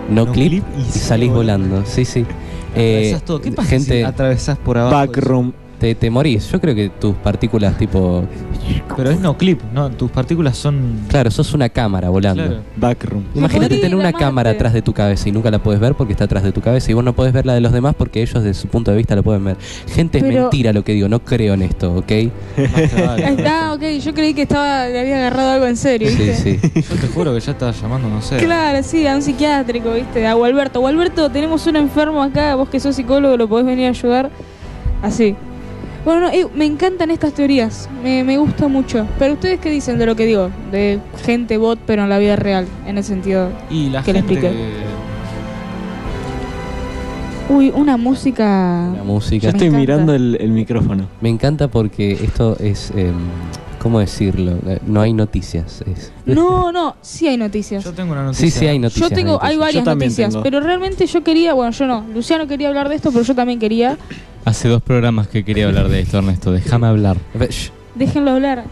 [0.09, 1.83] no, no clip, clip y salís volando.
[1.85, 2.25] Sí, sí.
[2.75, 3.41] Eh, todo.
[3.41, 4.95] ¿Qué pasa gente, si atravesás por abajo?
[4.95, 5.53] Backroom.
[5.79, 6.51] Te, te morís.
[6.51, 8.23] Yo creo que tus partículas tipo...
[8.95, 9.89] Pero es no clip, ¿no?
[9.89, 10.99] Tus partículas son...
[11.07, 12.45] Claro, sos una cámara volando.
[12.45, 12.61] Claro.
[12.75, 13.23] Backroom.
[13.33, 16.25] Imagínate tener una cámara atrás de tu cabeza y nunca la puedes ver porque está
[16.25, 18.43] atrás de tu cabeza y vos no podés ver la de los demás porque ellos
[18.43, 19.57] de su punto de vista la pueden ver.
[19.87, 22.11] Gente, es mentira lo que digo, no creo en esto, ¿ok?
[23.51, 26.59] Ah, ok, yo creí que estaba, le había agarrado algo en serio, Sí, sí.
[26.75, 28.37] Yo te juro que ya estaba llamando, no sé.
[28.37, 30.25] Claro, sí, a un psiquiátrico, ¿viste?
[30.27, 30.79] A Gualberto.
[30.79, 34.29] Gualberto, tenemos un enfermo acá, vos que sos psicólogo lo podés venir a ayudar.
[35.01, 35.35] Así.
[36.05, 39.05] Bueno, no, eh, me encantan estas teorías, me, me gusta mucho.
[39.19, 40.49] Pero ustedes qué dicen de lo que digo?
[40.71, 43.49] De gente bot, pero en la vida real, en el sentido...
[43.69, 44.33] Y la Que le gente...
[44.35, 44.57] explique.
[47.49, 48.91] Uy, una música...
[48.95, 49.43] La música.
[49.43, 49.79] Yo estoy encanta.
[49.79, 51.05] mirando el, el micrófono.
[51.19, 52.91] Me encanta porque esto es...
[52.95, 53.13] em,
[53.79, 54.57] ¿Cómo decirlo?
[54.67, 55.81] Eh, No hay noticias.
[55.81, 57.83] es- No, no, sí hay noticias.
[57.83, 58.45] Yo tengo una noticia.
[58.51, 59.09] Sí, sí hay noticias.
[59.09, 60.43] Yo tengo, hay varias noticias, tengo.
[60.43, 63.59] pero realmente yo quería, bueno, yo no, Luciano quería hablar de esto, pero yo también
[63.59, 63.97] quería.
[64.45, 66.51] Hace dos programas que quería hablar de esto, Ernesto.
[66.51, 67.17] Déjame hablar.
[67.95, 68.65] Déjenlo hablar.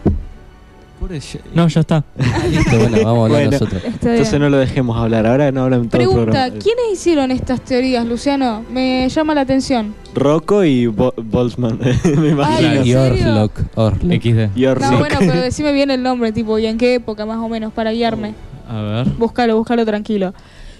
[0.98, 1.20] Pobre
[1.54, 2.02] No, ya está.
[2.50, 3.50] Listo, bueno, vamos a hablar Bueno.
[3.52, 3.84] nosotros.
[3.84, 4.12] Está bien.
[4.16, 5.26] Entonces no lo dejemos hablar.
[5.26, 6.58] Ahora no hablan todo el Pregunta, programa.
[6.62, 8.64] ¿quiénes hicieron estas teorías, Luciano?
[8.70, 9.94] Me llama la atención.
[10.14, 11.78] Rocco y Bo- Boltzmann.
[12.18, 12.68] Me imagino.
[12.68, 13.28] Ay, ¿en Y serio?
[13.30, 13.52] Orlok.
[13.76, 14.12] Orlok.
[14.22, 14.56] XD.
[14.58, 14.90] Y Orlok.
[14.90, 17.72] No, bueno, pero decime bien el nombre, tipo, y en qué época más o menos,
[17.72, 18.34] para guiarme.
[18.68, 19.06] A ver.
[19.18, 20.34] Búscalo, búscalo tranquilo.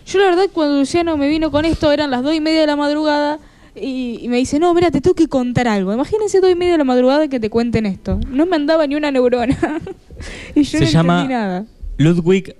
[0.07, 2.67] Yo la verdad cuando Luciano me vino con esto eran las dos y media de
[2.67, 3.39] la madrugada
[3.83, 5.93] y, y me dice, no, mira, te tengo que contar algo.
[5.93, 8.19] Imagínense dos y media de la madrugada que te cuenten esto.
[8.31, 9.57] No me andaba ni una neurona.
[10.55, 11.65] y yo Se no llama- entendí nada.
[11.99, 12.55] Ludwig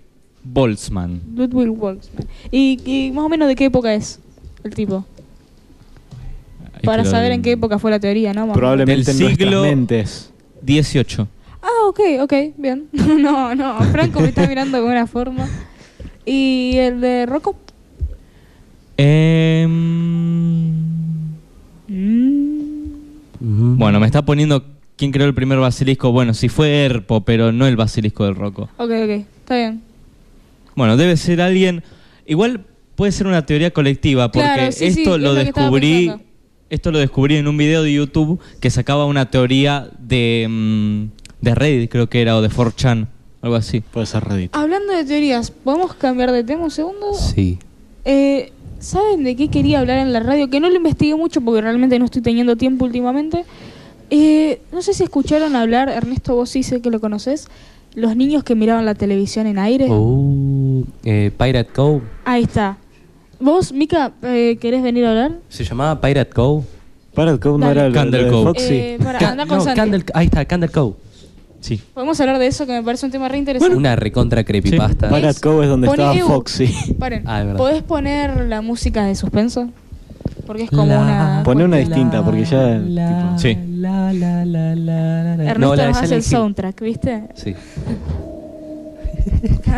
[0.45, 1.21] Boltzmann.
[1.35, 2.27] Ludwig Boltzmann.
[2.51, 4.21] ¿Y, y más o menos de qué época es
[4.65, 5.05] el tipo?
[6.85, 8.47] Para saber en qué época fue la teoría, ¿no?
[8.47, 8.57] Más.
[8.57, 10.31] Probablemente Del en siglo- mentes.
[10.63, 11.27] 18.
[11.63, 12.87] Ah, ok, ok, bien.
[12.93, 15.49] no, no, Franco me está mirando con una forma.
[16.25, 17.57] ¿Y el de Rocco?
[19.69, 20.98] Em,
[21.89, 23.79] Mm.
[23.79, 24.65] Bueno, me está poniendo
[24.97, 26.13] quién creó el primer basilisco.
[26.13, 28.65] Bueno, sí fue Erpo, pero no el basilisco del Rocco.
[28.77, 29.83] Ok, ok, está bien.
[30.75, 31.83] Bueno, debe ser alguien.
[32.27, 36.13] Igual puede ser una teoría colectiva, porque Claro, sí, sí, esto es lo descubrí.
[36.71, 41.05] Esto lo descubrí en un video de YouTube que sacaba una teoría de, mm,
[41.41, 43.07] de Reddit, creo que era, o de 4chan,
[43.41, 43.81] algo así.
[43.81, 44.55] Puede ser Reddit.
[44.55, 47.15] Hablando de teorías, ¿podemos cambiar de tema un segundo?
[47.15, 47.59] Sí.
[48.05, 50.49] Eh, ¿Saben de qué quería hablar en la radio?
[50.51, 53.45] Que no lo investigué mucho porque realmente no estoy teniendo tiempo últimamente.
[54.11, 57.49] Eh, no sé si escucharon hablar, Ernesto, vos sí sé que lo conoces,
[57.95, 59.87] los niños que miraban la televisión en aire.
[59.91, 62.03] Uh, eh, Pirate Cove.
[62.25, 62.79] Ahí está.
[63.41, 65.33] ¿Vos, Mica, eh, querés venir a hablar?
[65.49, 66.65] ¿Se llamaba Pirate Cove?
[67.15, 67.81] Para ¿cómo no Dale.
[67.81, 68.45] era lo Candle de Cove.
[68.45, 68.75] Foxy?
[68.75, 69.81] Eh, para, Ca- anda con no, Santi.
[69.81, 70.95] Candle- ahí está, Candle Cove.
[71.61, 71.81] Sí.
[71.95, 73.77] Podemos hablar de eso que me parece un tema re interesante.
[73.77, 75.09] Una recontra creepypasta.
[75.09, 76.15] Pirate Cove es donde estaba.
[76.15, 76.95] Foxy.
[76.99, 77.55] Paren, Ah, es.
[77.57, 79.69] ¿podés poner la música de suspenso?
[80.47, 81.43] porque es como una...
[81.45, 82.79] Poné una distinta, porque ya.
[82.79, 83.59] tipo, Sí.
[83.77, 85.33] La, la, la, la, la.
[85.35, 87.25] Ernesto No, la nos hace el soundtrack, ¿viste?
[87.35, 87.55] Sí.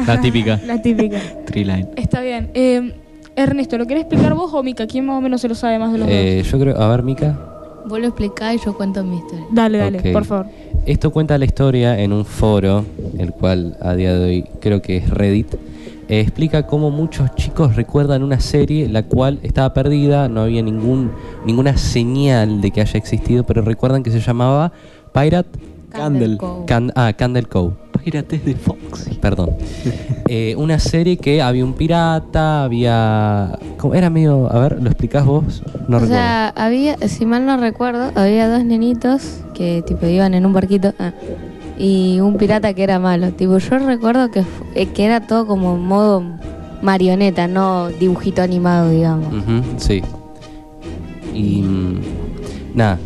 [0.06, 0.60] La típica.
[0.66, 1.18] La típica.
[1.46, 1.88] Treeline.
[1.96, 2.50] Está bien.
[2.54, 2.94] Eh,
[3.36, 4.86] Ernesto, ¿lo querés explicar vos o Mica?
[4.86, 7.02] ¿Quién más o menos se lo sabe más de los Eh, yo creo, a ver,
[7.02, 7.38] Mica.
[7.86, 9.40] Vos lo explicás y yo cuento mi historia.
[9.46, 9.54] dos?
[9.54, 10.12] Dale, dale, Ok.
[10.12, 10.46] por favor.
[10.86, 12.84] Esto cuenta la historia en un foro,
[13.18, 15.54] el cual a día de hoy creo que es Reddit.
[16.08, 21.12] Eh, explica cómo muchos chicos recuerdan una serie la cual estaba perdida, no había ningún
[21.46, 24.72] ninguna señal de que haya existido, pero recuerdan que se llamaba
[25.12, 25.50] Pirate
[25.90, 26.36] Candle.
[26.38, 26.66] Cove.
[26.66, 27.74] Can- ah, Candle Cove.
[28.10, 29.08] Pirates de Fox.
[29.20, 29.50] Perdón.
[30.32, 33.58] Eh, una serie que había un pirata, había.
[33.78, 33.96] ¿cómo?
[33.96, 34.48] Era medio.
[34.52, 35.60] A ver, ¿lo explicás vos?
[35.88, 36.06] No o recuerdo.
[36.06, 40.94] sea, había, si mal no recuerdo, había dos nenitos que tipo iban en un barquito
[41.00, 41.10] ah,
[41.76, 43.32] y un pirata que era malo.
[43.32, 44.44] Tipo, yo recuerdo que,
[44.76, 46.22] eh, que era todo como modo
[46.80, 49.34] marioneta, no dibujito animado, digamos.
[49.78, 50.00] Sí.
[51.34, 51.62] Y.
[51.62, 52.00] mm,
[52.74, 53.00] nada.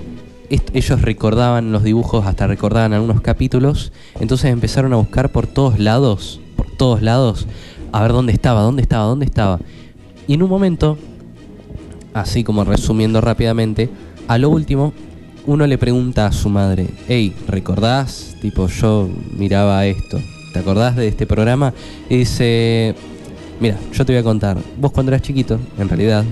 [0.73, 3.93] Ellos recordaban los dibujos, hasta recordaban algunos capítulos.
[4.21, 6.41] Entonces empezaron a buscar por todos lados.
[6.57, 7.47] Por todos lados.
[7.93, 9.61] A ver dónde estaba, dónde estaba, dónde estaba.
[10.27, 10.99] Y en un momento.
[12.13, 13.91] Así como resumiendo rápidamente.
[14.29, 14.93] A lo último.
[15.47, 18.35] Uno le pregunta a su madre, hey, ¿recordás?
[18.41, 20.19] Tipo, yo miraba esto.
[20.55, 21.75] ¿Te acordás de este programa?
[22.09, 22.95] Y dice,
[23.61, 24.59] Mira, yo te voy a contar.
[24.79, 26.25] Vos cuando eras chiquito, en realidad,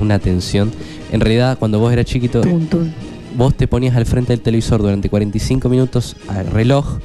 [0.00, 0.70] una atención.
[1.10, 2.42] En realidad, cuando vos eras chiquito.
[3.36, 6.98] Vos te ponías al frente del televisor durante 45 minutos al reloj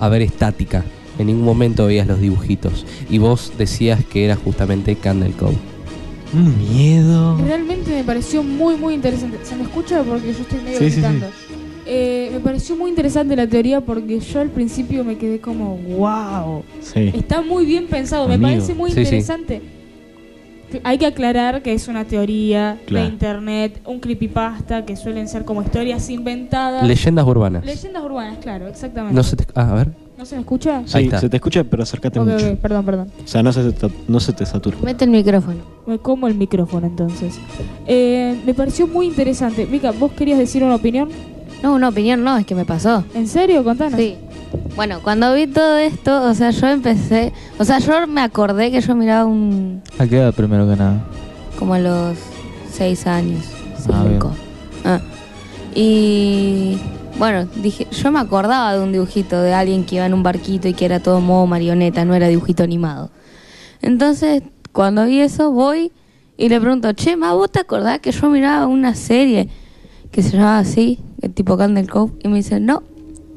[0.00, 0.84] a ver estática.
[1.18, 2.84] En ningún momento veías los dibujitos.
[3.08, 5.56] Y vos decías que era justamente Candle Cove.
[6.32, 7.38] Un miedo.
[7.44, 9.38] Realmente me pareció muy, muy interesante.
[9.44, 10.02] ¿Se me escucha?
[10.02, 11.26] Porque yo estoy medio Sí, sí, gritando.
[11.86, 16.64] Eh, me pareció muy interesante la teoría porque yo al principio me quedé como, wow.
[16.80, 17.10] Sí.
[17.14, 19.02] Está muy bien pensado, me parece muy Sí, sí.
[19.02, 19.60] interesante.
[20.82, 23.06] Hay que aclarar que es una teoría Claro.
[23.06, 26.86] de internet, un creepypasta, que suelen ser como historias inventadas.
[26.86, 27.64] Leyendas urbanas.
[27.64, 29.14] Leyendas urbanas, claro, exactamente.
[29.14, 29.44] No se te...
[29.54, 29.88] Ah, a ver.
[30.16, 30.82] ¿No se me escucha?
[30.92, 31.20] Ahí está.
[31.20, 32.56] se te escucha, pero acércate mucho.
[32.56, 33.08] perdón, perdón.
[33.24, 34.76] O sea, no se, te, no se te satura.
[34.82, 35.58] Mete el micrófono.
[35.86, 37.38] Me como el micrófono entonces.
[37.86, 39.66] Eh, me pareció muy interesante.
[39.66, 41.08] Mica, ¿vos querías decir una opinión?
[41.64, 43.04] No, una opinión no, es que me pasó.
[43.14, 43.64] ¿En serio?
[43.64, 43.98] Contanos.
[43.98, 44.16] Sí.
[44.76, 48.80] Bueno, cuando vi todo esto, o sea, yo empecé, o sea, yo me acordé que
[48.80, 51.04] yo miraba un ¿A qué edad primero que nada?
[51.58, 52.16] como a los
[52.72, 53.44] seis años,
[53.92, 54.32] Ah, cinco.
[54.84, 55.00] Ah.
[55.74, 56.76] Y
[57.18, 60.66] bueno, dije, yo me acordaba de un dibujito de alguien que iba en un barquito
[60.68, 63.10] y que era todo modo marioneta, no era dibujito animado.
[63.82, 65.92] Entonces, cuando vi eso, voy
[66.36, 69.48] y le pregunto, che, ma, ¿vos te acordás que yo miraba una serie
[70.10, 72.12] que se llamaba así, el tipo Candle Cove?
[72.24, 72.82] Y me dice, no,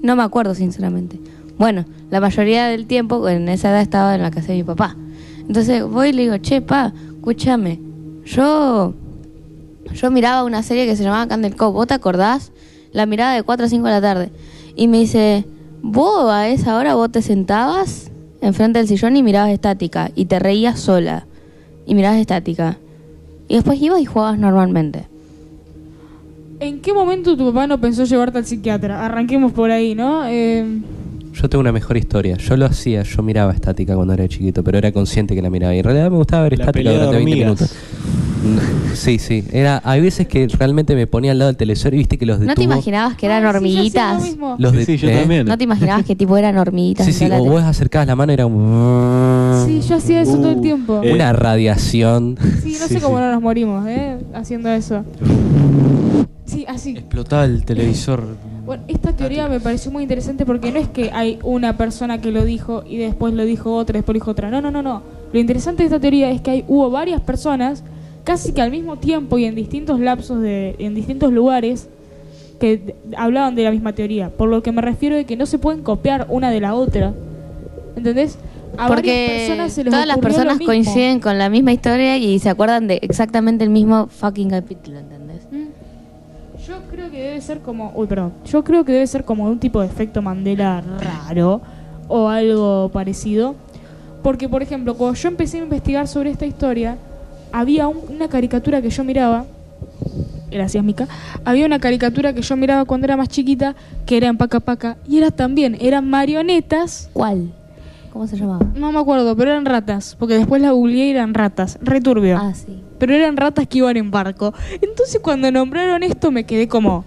[0.02, 1.20] no me acuerdo, sinceramente.
[1.58, 4.96] Bueno, la mayoría del tiempo en esa edad estaba en la casa de mi papá.
[5.48, 7.80] Entonces voy y le digo, che, pa, escúchame,
[8.26, 8.94] yo,
[9.94, 12.52] yo miraba una serie que se llamaba Candle Cove, ¿vos te acordás?
[12.92, 14.32] La miraba de 4 a 5 de la tarde.
[14.76, 15.46] Y me dice,
[15.82, 20.40] vos a esa hora vos te sentabas enfrente del sillón y mirabas estática y te
[20.40, 21.26] reías sola
[21.86, 22.78] y mirabas estática.
[23.48, 25.08] Y después ibas y jugabas normalmente.
[26.60, 29.06] ¿En qué momento tu papá no pensó llevarte al psiquiatra?
[29.06, 30.24] Arranquemos por ahí, ¿no?
[30.28, 30.65] Eh,
[31.34, 32.36] Yo tengo una mejor historia.
[32.38, 35.76] Yo lo hacía, yo miraba estática cuando era chiquito, pero era consciente que la miraba.
[35.76, 37.46] Y en realidad me gustaba ver estática durante 20 hormigas.
[37.62, 37.76] minutos.
[38.43, 39.43] No, Sí, sí.
[39.52, 42.39] Era, hay veces que realmente me ponía al lado del televisor y viste que los
[42.39, 44.17] ¿No te imaginabas que eran sí, hormiguitas?
[44.17, 44.56] lo mismo.
[44.58, 45.15] Los Sí, de- sí, yo ¿eh?
[45.20, 45.46] también.
[45.46, 47.06] ¿No te imaginabas que tipo eran hormiguitas?
[47.06, 49.63] Sí, sí, o vos acercabas la mano y era un...
[49.67, 51.02] Sí, yo hacía eso todo el Uh, tiempo.
[51.04, 52.36] eh, Una radiación.
[52.63, 53.24] Sí, no sí, sé cómo sí.
[53.24, 54.17] no nos morimos, ¿eh?
[54.34, 55.04] Haciendo eso.
[56.68, 56.92] Sí, así.
[56.92, 58.24] Explotaba el televisor.
[58.68, 62.34] Bueno, esta teoría me pareció muy interesante porque no es que hay una persona que
[62.34, 64.50] lo dijo y después lo dijo otra, después lo dijo otra.
[64.50, 65.04] No, no, no, no.
[65.32, 67.82] Lo interesante de esta teoría es que hay, hubo varias personas
[68.26, 71.88] casi que al mismo tiempo y en distintos lapsos de en distintos lugares
[72.60, 74.32] que hablaban de la misma teoría.
[74.32, 77.14] Por lo que me refiero de que no se pueden copiar una de la otra.
[77.96, 78.38] ¿Entendés?
[78.78, 82.38] A varias Porque personas se les todas las personas coinciden con la misma historia y
[82.40, 85.27] se acuerdan de exactamente el mismo fucking capítulo, ¿entendés?
[87.18, 88.32] Que debe ser como, uy, perdón.
[88.46, 91.62] Yo creo que debe ser como un tipo de efecto Mandela raro
[92.08, 93.56] o algo parecido,
[94.22, 96.96] porque por ejemplo, cuando yo empecé a investigar sobre esta historia,
[97.52, 99.46] había un- una caricatura que yo miraba.
[100.52, 101.08] Gracias, Mica.
[101.44, 103.76] Había una caricatura que yo miraba cuando era más chiquita,
[104.06, 107.52] que era en Paca Paca, y era también, eran marionetas, ¿Cuál?
[108.14, 108.64] ¿Cómo se llamaba?
[108.76, 112.54] no me acuerdo, pero eran ratas, porque después la googleé y eran ratas, returbio Ah,
[112.54, 112.84] sí.
[112.98, 114.54] Pero eran ratas que iban en barco.
[114.82, 117.06] Entonces cuando nombraron esto me quedé como,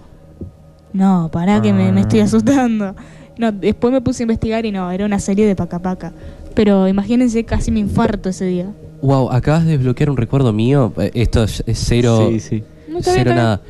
[0.93, 2.95] no, pará que me, me estoy asustando.
[3.37, 6.13] No, después me puse a investigar y no, era una serie de paca paca.
[6.53, 8.71] Pero imagínense, casi me infarto ese día.
[9.01, 10.93] Wow, acabas de desbloquear un recuerdo mío.
[10.97, 12.63] Eh, Esto es, cero, Sí, sí.
[12.87, 13.61] No, está cero bien, nada.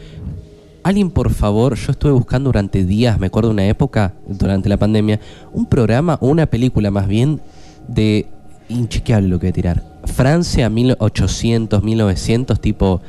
[0.83, 4.77] Alguien, por favor, yo estuve buscando durante días, me acuerdo de una época, durante la
[4.77, 5.19] pandemia,
[5.53, 7.39] un programa o una película más bien
[7.87, 8.25] de
[8.67, 9.90] inchequeable lo que voy a tirar.
[10.05, 13.01] Francia 1800, 1900, tipo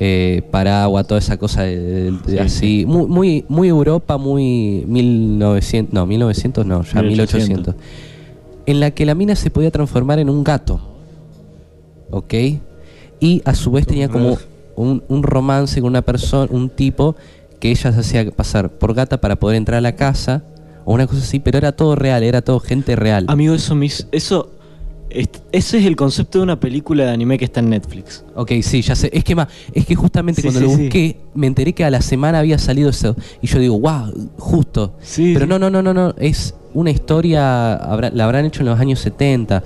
[0.00, 2.84] eh, Paragua, toda esa cosa de, de- de Sí, así.
[2.86, 7.74] Muy, muy, muy Europa, muy 1900, no, 1900 no, ya 1800.
[7.74, 7.74] 1800.
[8.66, 10.80] En la que la mina se podía transformar en un gato.
[12.10, 12.34] ¿Ok?
[13.20, 14.36] Y a su vez tenía como
[14.76, 17.16] un, un romance con una persona, un tipo
[17.60, 20.42] que ella se hacía pasar por gata para poder entrar a la casa
[20.84, 23.24] o una cosa así, pero era todo real, era todo gente real.
[23.28, 24.50] Amigo, eso hizo- eso
[25.52, 28.24] ese es el concepto de una película de anime que está en Netflix.
[28.34, 29.10] Ok, sí, ya sé.
[29.12, 30.82] Es que más, es que justamente Sí, cuando sí, lo sí.
[30.82, 33.14] busqué, me enteré que a la semana había salido eso.
[33.40, 34.94] Y yo digo, wow, justo.
[35.00, 35.48] Sí, Pero sí.
[35.50, 36.14] no, no, no, no, no.
[36.18, 39.62] Es una historia, habrá- la habrán hecho en los años 70.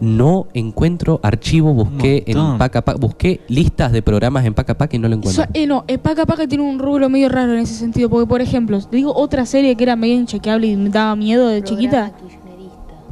[0.00, 2.56] No encuentro archivo, busqué en.
[2.56, 5.44] Paca Paca, busqué listas de programas en Paca Paca y no lo encuentro.
[5.44, 8.08] So- eh, no, eh, Paca Paca tiene un rubro medio raro en ese sentido.
[8.08, 11.48] Porque, por ejemplo, te digo otra serie que era medio inchequeable y me daba miedo
[11.48, 12.12] de chiquita.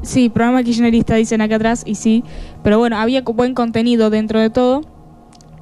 [0.03, 2.25] Sí, programa kirchnerista dicen acá atrás, y sí.
[2.63, 4.83] Pero bueno, había buen contenido dentro de todo,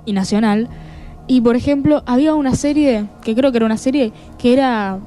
[0.05, 0.69] y nacional.
[1.27, 4.99] Y por ejemplo, había una serie, que creo que era una serie, que era.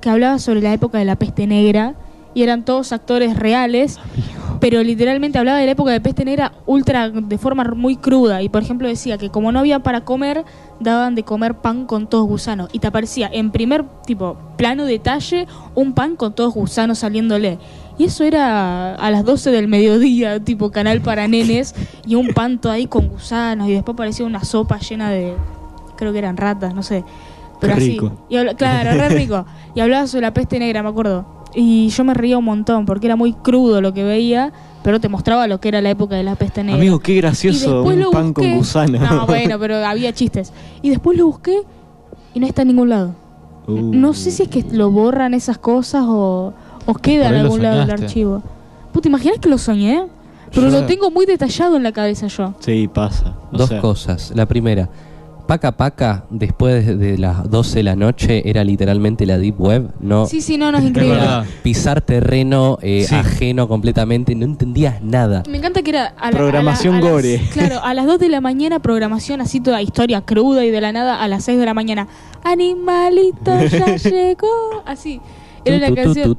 [0.00, 1.94] que hablaba sobre la época de la peste negra,
[2.34, 3.98] y eran todos actores reales,
[4.60, 8.42] pero literalmente hablaba de la época de peste negra ultra, de forma muy cruda.
[8.42, 10.44] Y por ejemplo decía que como no había para comer,
[10.78, 12.68] daban de comer pan con todos gusanos.
[12.72, 17.58] Y te aparecía en primer tipo plano detalle un pan con todos gusanos saliéndole.
[17.98, 21.74] Y eso era a las 12 del mediodía, tipo canal para nenes,
[22.06, 25.34] y un panto ahí con gusanos, y después aparecía una sopa llena de,
[25.96, 27.04] creo que eran ratas, no sé.
[27.60, 27.90] Pero Qué así.
[27.92, 28.12] rico.
[28.28, 29.46] Y habla- claro, re rico.
[29.74, 31.24] Y hablaba sobre la peste negra, me acuerdo.
[31.54, 35.08] Y yo me reía un montón, porque era muy crudo lo que veía, pero te
[35.08, 36.78] mostraba lo que era la época de la peste negra.
[36.78, 38.50] Amigo, qué gracioso un pan busqué.
[38.50, 38.98] con gusano.
[38.98, 40.52] No, bueno, pero había chistes.
[40.82, 41.62] Y después lo busqué
[42.34, 43.14] y no está en ningún lado.
[43.66, 43.72] Uh.
[43.80, 46.52] No sé si es que lo borran esas cosas o,
[46.86, 48.06] o queda en algún lado del soñaste.
[48.06, 48.42] archivo.
[48.92, 50.04] ¿Tú te imaginas que lo soñé?
[50.54, 52.54] Pero Yo- lo tengo muy detallado en la cabeza yo.
[52.60, 53.34] Sí, pasa.
[53.52, 54.32] O Dos sea, cosas.
[54.34, 54.88] La primera,
[55.46, 59.90] Paca Paca, después de, las 12 de la noche, era literalmente la Deep Web.
[60.00, 61.20] No Sí, sí, no, no es increíble.
[61.62, 63.14] pisar terreno eh, Sí.
[63.14, 65.42] ajeno completamente, no entendías nada.
[65.48, 67.40] Me encanta que era a la- Programación a la- a las- gore.
[67.52, 70.90] Claro, a las 2 de la mañana programación así toda historia cruda y de la
[70.92, 72.08] nada a las 6 de la mañana.
[72.42, 74.82] Animalito ya llegó.
[74.84, 75.20] Así.
[75.66, 76.38] Era tu, canción.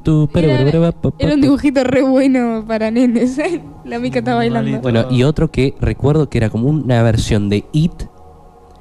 [1.19, 3.37] era, un dibujito re bueno para nenes.
[3.85, 4.79] la mica está bailando.
[4.81, 8.03] Bueno, y otro que recuerdo que era como una versión de It,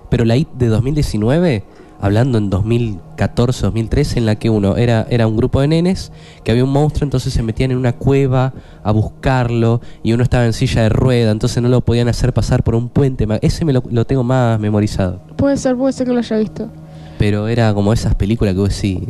[0.08, 1.64] pero la It de 2019,
[2.00, 6.12] hablando en 2014, 2013, en la que uno era, era un grupo de nenes,
[6.44, 8.54] que había un monstruo, entonces se metían en una cueva
[8.84, 12.62] a buscarlo, y uno estaba en silla de rueda, entonces no lo podían hacer pasar
[12.62, 13.26] por un puente.
[13.42, 15.20] Ese me lo, lo tengo más memorizado.
[15.36, 16.70] Puede ser, puede ser que lo haya visto.
[17.18, 19.00] Pero era como esas películas que vos decís,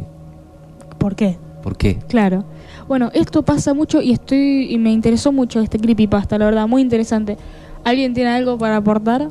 [0.99, 1.39] ¿Por qué?
[1.67, 1.99] ¿por qué?
[2.07, 2.45] Claro.
[2.87, 6.81] Bueno, esto pasa mucho y estoy y me interesó mucho este creepypasta, la verdad, muy
[6.81, 7.37] interesante.
[7.83, 9.31] ¿Alguien tiene algo para aportar?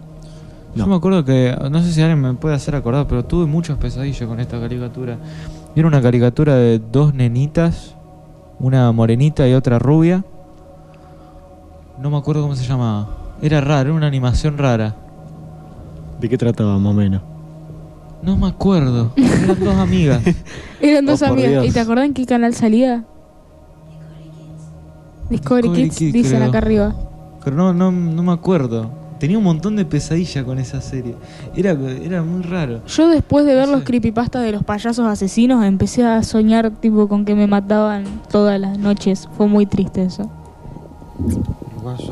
[0.75, 3.78] Yo me acuerdo que, no sé si alguien me puede hacer acordar, pero tuve muchas
[3.78, 5.17] pesadillas con esta caricatura.
[5.73, 7.95] Y Era una caricatura de dos nenitas,
[8.60, 10.25] una morenita y otra rubia.
[12.01, 13.08] No me acuerdo cómo se llamaba.
[13.41, 14.93] Era raro, era una animación rara.
[16.19, 17.21] ¿De qué trataba más o menos?
[18.25, 19.11] No me acuerdo.
[19.15, 20.21] Eran dos amigas.
[20.81, 21.51] Eran dos Oh, por amigas.
[21.51, 21.67] Dios.
[21.67, 23.05] ¿Y te acordás en qué canal salía?
[25.29, 26.49] Discovery, Discovery Kids, Kids, dicen creo.
[26.49, 26.95] acá arriba.
[27.43, 28.89] Pero no, no, no me acuerdo.
[29.19, 31.15] Tenía un montón de pesadillas con esa serie.
[31.55, 32.82] Era, era muy raro.
[32.86, 33.86] Yo después de ver No los sé.
[33.86, 38.78] creepypastas de los payasos asesinos empecé a soñar tipo con que me mataban todas las
[38.78, 39.30] noches.
[39.38, 40.30] Fue muy triste eso.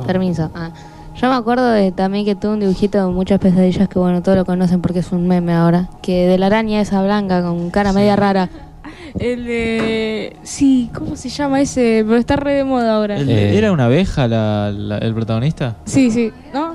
[0.07, 0.49] Permiso.
[0.55, 0.71] Ah.
[1.15, 4.37] Yo me acuerdo de también que tuve un dibujito de muchas pesadillas que bueno, todos
[4.37, 5.89] lo conocen porque es un meme ahora.
[6.01, 8.49] Que de la araña esa blanca con cara media rara.
[9.19, 10.35] El de...
[10.43, 12.03] Sí, ¿cómo se llama ese?
[12.05, 13.17] Pero está re de moda ahora.
[13.17, 13.57] El- Eh.
[13.57, 15.77] ¿Era una abeja la, la- el protagonista?
[15.85, 16.31] Sí, sí.
[16.53, 16.73] ¿No?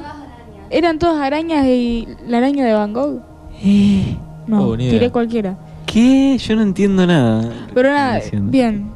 [0.70, 3.20] Eran todas arañas y la araña de Van Gogh.
[4.46, 5.58] No, Oh, tiré cualquiera.
[5.84, 6.38] ¿Qué?
[6.38, 7.50] Yo no entiendo nada.
[7.74, 8.92] Pero nada, bien.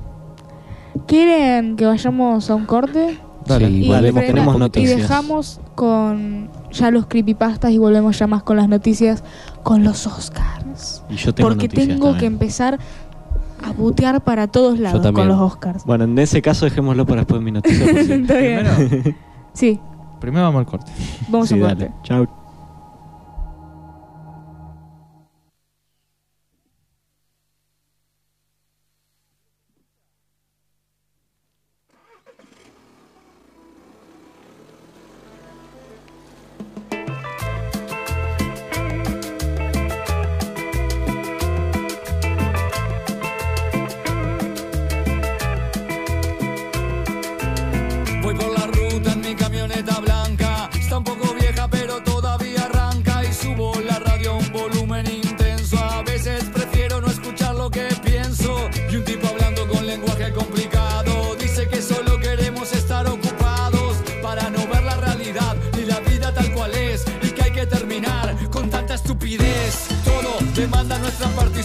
[1.07, 3.19] ¿Quieren que vayamos a un corte?
[3.47, 3.67] Dale.
[3.69, 9.23] Sí, Y, volvemos, dejamos con ya los creepypastas y volvemos ya más con las noticias
[9.63, 11.03] con los Oscars.
[11.11, 12.79] Y yo tengo Porque noticias tengo que empezar
[13.65, 15.85] a butear para todos lados con los Oscars.
[15.85, 17.87] Bueno, en ese caso dejémoslo para después de mi noticia.
[18.27, 18.71] Primero,
[19.55, 19.79] Sí,
[20.21, 20.91] primero vamos al corte.
[21.29, 21.87] vamos Sí, a un dale.
[21.89, 22.01] corte.
[22.05, 22.42] Chao.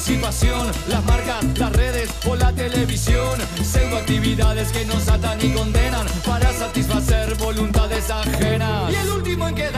[0.10, 7.36] las marcas, las redes o la televisión, pseudoactividades que nos atan y condenan para satisfacer
[7.36, 8.90] voluntades ajenas.
[8.90, 9.77] Y el último en quedar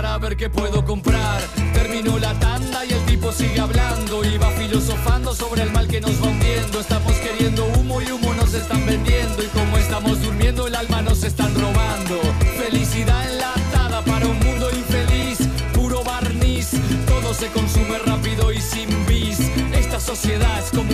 [0.00, 1.42] para ver qué puedo comprar.
[1.74, 6.00] Terminó la tanda y el tipo sigue hablando y va filosofando sobre el mal que
[6.00, 6.80] nos va hundiendo.
[6.80, 11.22] Estamos queriendo humo y humo nos están vendiendo y como estamos durmiendo el alma nos
[11.22, 12.18] están robando.
[12.64, 15.38] Felicidad enlatada para un mundo infeliz,
[15.74, 16.70] puro barniz.
[17.06, 19.38] Todo se consume rápido y sin bis.
[19.74, 20.89] Esta sociedad es como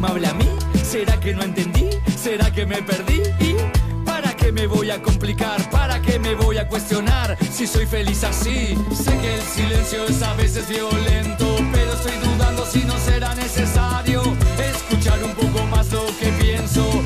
[0.00, 0.48] me habla a mí?
[0.82, 1.90] ¿Será que no entendí?
[2.16, 3.20] ¿Será que me perdí?
[3.38, 3.54] ¿Y
[4.04, 5.70] para qué me voy a complicar?
[5.70, 8.76] ¿Para qué me voy a cuestionar si soy feliz así?
[8.92, 14.22] Sé que el silencio es a veces violento, pero estoy dudando si no será necesario
[14.58, 17.02] escuchar un poco más lo que pienso.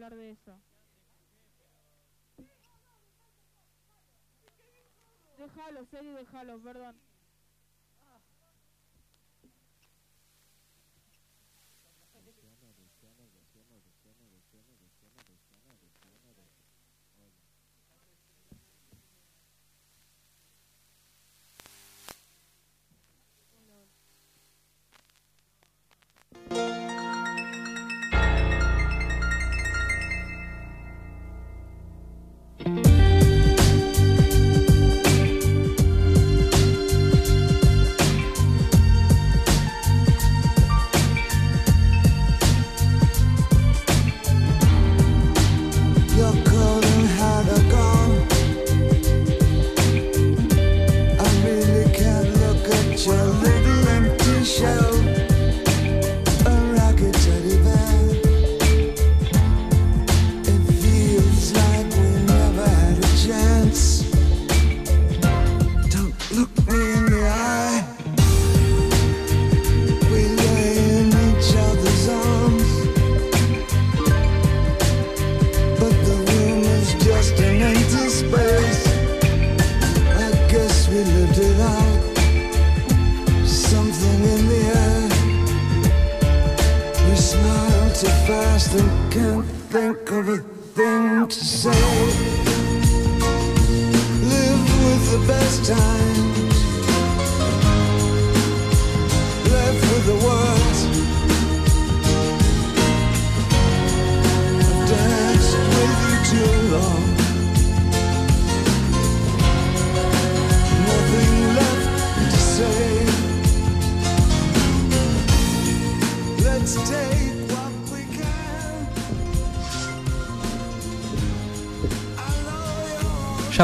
[0.00, 0.58] hablar de eso.
[5.36, 7.09] Déjalo, serio, déjalo, perdón.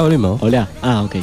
[0.07, 0.41] Volvimos.
[0.41, 0.69] Hola.
[0.83, 1.17] Ah, ok.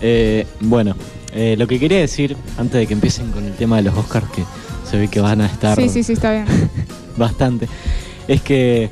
[0.00, 0.94] Eh, bueno,
[1.32, 4.28] eh, lo que quería decir, antes de que empiecen con el tema de los Oscars,
[4.30, 4.44] que
[4.88, 6.46] se ve que van a estar Sí, sí, sí, está bien.
[7.16, 7.68] bastante,
[8.28, 8.90] es que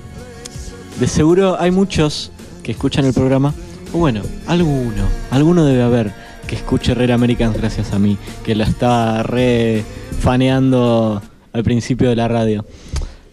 [0.99, 2.32] de seguro hay muchos
[2.64, 3.55] que escuchan el programa,
[3.94, 6.12] o bueno, alguno, alguno debe haber
[6.49, 9.84] que escuche Rare Americans gracias a mí, que la estaba re
[10.18, 11.22] faneando
[11.53, 12.64] al principio de la radio.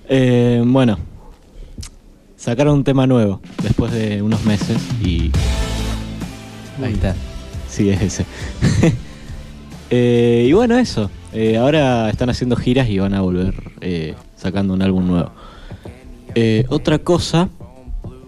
[0.07, 0.99] Eh, bueno,
[2.38, 5.32] sacaron un tema nuevo después de unos meses y
[6.82, 7.15] Ahí está.
[7.69, 8.26] Sí, es ese.
[9.95, 11.11] Eh, y bueno, eso.
[11.34, 15.32] Eh, ahora están haciendo giras y van a volver eh, sacando un álbum nuevo.
[16.34, 17.49] Eh, otra cosa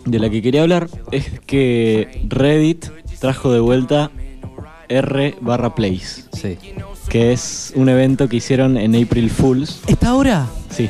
[0.05, 2.85] de la que quería hablar es que Reddit
[3.19, 4.11] trajo de vuelta
[4.89, 6.27] R barra Plays.
[6.33, 6.57] Sí.
[7.09, 9.81] Que es un evento que hicieron en April Fools.
[9.87, 10.47] ¿Esta hora?
[10.69, 10.89] Sí.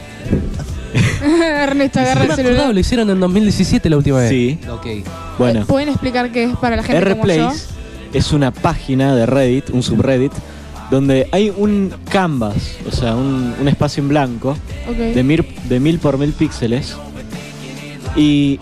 [1.43, 2.73] Ernesto agarra el celular.
[2.73, 4.29] lo hicieron en 2017 la última vez.
[4.29, 4.59] Sí.
[4.71, 4.87] Ok.
[5.37, 5.65] Bueno.
[5.65, 7.47] ¿Pueden explicar qué es para la gente como yo?
[7.47, 7.67] Rplays
[8.13, 10.31] es una página de Reddit, un subreddit,
[10.89, 12.55] donde hay un canvas,
[12.87, 14.55] o sea, un, un espacio en blanco
[14.89, 14.95] Ok.
[14.95, 16.95] de, mil, de mil por mil píxeles
[18.15, 18.59] y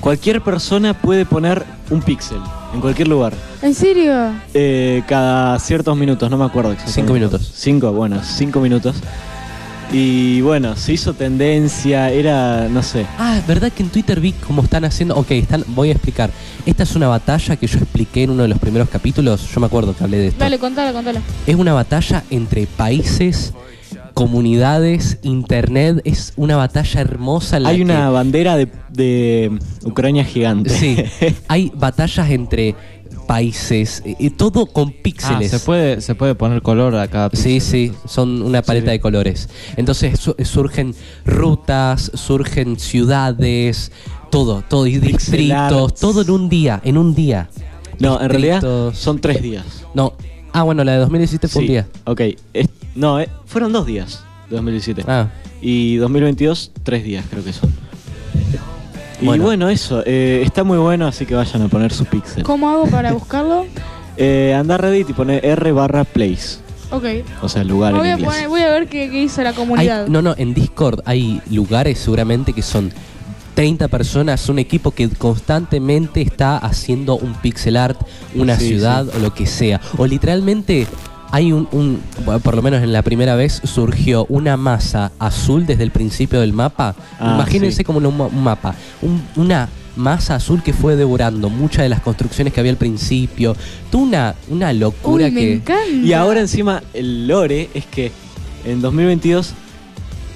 [0.00, 2.38] cualquier persona puede poner un píxel
[2.74, 3.32] en cualquier lugar.
[3.62, 4.12] ¿En serio?
[4.54, 7.00] Eh, cada ciertos minutos, no me acuerdo exactamente.
[7.02, 7.52] Cinco minutos.
[7.54, 8.96] Cinco, bueno, cinco minutos.
[9.92, 13.06] Y bueno, se hizo tendencia, era, no sé.
[13.18, 15.14] Ah, ¿verdad que en Twitter vi cómo están haciendo?
[15.16, 16.30] Ok, están, voy a explicar.
[16.66, 19.48] Esta es una batalla que yo expliqué en uno de los primeros capítulos.
[19.54, 20.40] Yo me acuerdo que hablé de esto.
[20.40, 21.20] Dale, contala, contala.
[21.46, 23.52] Es una batalla entre países,
[24.12, 26.00] comunidades, internet.
[26.04, 27.58] Es una batalla hermosa.
[27.58, 30.70] en la Hay una que- bandera de, de Ucrania gigante.
[30.70, 30.96] Sí,
[31.48, 32.74] hay batallas entre
[33.26, 35.52] países, eh, eh, todo con píxeles.
[35.52, 39.00] Ah, se puede, se puede poner color a cada Sí, sí, son una paleta de
[39.00, 39.48] colores.
[39.76, 43.92] Entonces su- surgen rutas, surgen ciudades,
[44.30, 47.48] todo, todo, y distritos, todo en un día, en un día.
[47.98, 49.64] No, en realidad son tres días.
[49.94, 50.12] No,
[50.52, 51.86] ah, bueno, la de 2017 fue un día.
[52.04, 52.20] Ok,
[52.52, 55.04] es- no, eh, fueron dos días de 2017.
[55.06, 55.28] Ah,
[55.62, 57.72] Y 2022, tres días creo que son.
[59.20, 59.44] Y Bueno.
[59.44, 62.42] bueno, eso, eh, está muy bueno, así que vayan a poner su pixel.
[62.42, 63.64] ¿Cómo hago para buscarlo?
[64.18, 66.58] Eh, anda a Reddit y pone R barra place.
[66.90, 67.04] Ok.
[67.42, 68.28] O sea, el lugar voy, en a inglés.
[68.30, 70.06] poner- voy a ver qué, qué hizo la hay- comunidad.
[70.06, 72.92] no, no, en Discord hay lugares seguramente que son
[73.54, 77.98] 30 personas, un equipo que constantemente está haciendo un pixel art,
[78.34, 79.80] una Sí, ciudad o lo que sea.
[79.96, 80.86] O literalmente
[81.36, 85.66] hay un, un- bueno, por lo menos en la primera vez surgió una masa azul
[85.66, 86.94] desde el principio del mapa.
[87.20, 87.84] Ah, Imagínense sí.
[87.84, 92.54] como un, un mapa, un- una masa azul que fue devorando muchas de las construcciones
[92.54, 93.54] que había al principio.
[93.90, 95.52] Tuvo una, una locura Uy, me que...
[95.56, 95.84] encanta.
[95.90, 98.12] Y ahora encima el lore es que
[98.64, 99.52] en 2022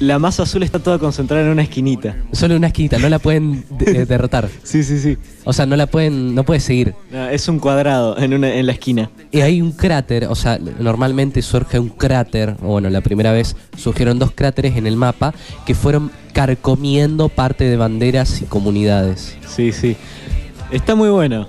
[0.00, 2.16] la masa azul está toda concentrada en una esquinita.
[2.32, 4.48] Solo una esquinita, no la pueden de- eh, derrotar.
[4.64, 5.16] Sí, sí, sí.
[5.44, 6.94] O sea, no la pueden, no puede seguir.
[7.10, 9.10] No, es un cuadrado en, una, en la esquina.
[9.30, 13.56] Y hay un cráter, o sea, normalmente surge un cráter, o bueno, la primera vez
[13.76, 15.32] surgieron dos cráteres en el mapa
[15.66, 19.36] que fueron carcomiendo parte de banderas y comunidades.
[19.48, 19.96] Sí, sí.
[20.70, 21.46] Está muy bueno.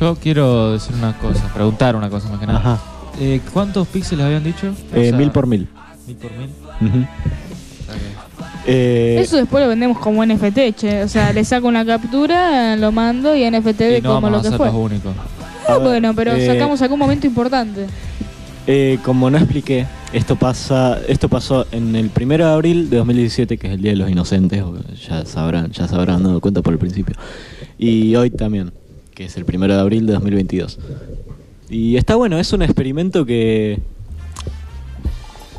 [0.00, 2.58] Yo quiero decir una cosa, preguntar una cosa más que nada.
[2.58, 2.80] Ajá.
[3.20, 4.72] Eh, ¿Cuántos píxeles habían dicho?
[4.92, 5.68] O Eh, sea, mil por mil.
[6.06, 7.06] Mil por mil.
[8.66, 11.02] Eh, Eso después lo vendemos como NFT, che.
[11.02, 14.40] O sea, le saco una captura, lo mando y NFT de Y no como lo
[14.42, 14.66] que fue.
[14.66, 15.12] los únicos.
[15.68, 17.86] Ah, bueno, pero Eh, sacamos algún momento importante.
[18.66, 23.58] Eh, como no expliqué, esto pasa, esto pasó en el primero de abril de 2017,
[23.58, 24.62] que es el Día de los Inocentes,
[25.08, 27.16] ya sabrán, ya se habrán dado cuenta por el principio.
[27.78, 28.72] Y hoy también,
[29.14, 30.78] que es el primero de abril de 2022.
[31.70, 33.80] Y está bueno, es un experimento que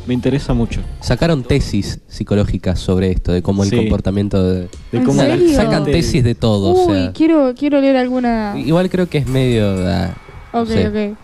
[0.07, 0.81] me interesa mucho.
[0.99, 3.75] Sacaron tesis psicológicas sobre esto, de cómo Sí.
[3.75, 4.61] el comportamiento de...
[4.91, 5.55] De ¿En cómo la serio?
[5.55, 7.13] Sacan gente- tesis de todo, o Uy, sea...
[7.13, 8.53] quiero, quiero leer alguna.
[8.57, 9.65] Igual creo que es medio...
[9.87, 10.13] ah,
[10.53, 10.87] no Ok, sé.
[11.11, 11.17] ok.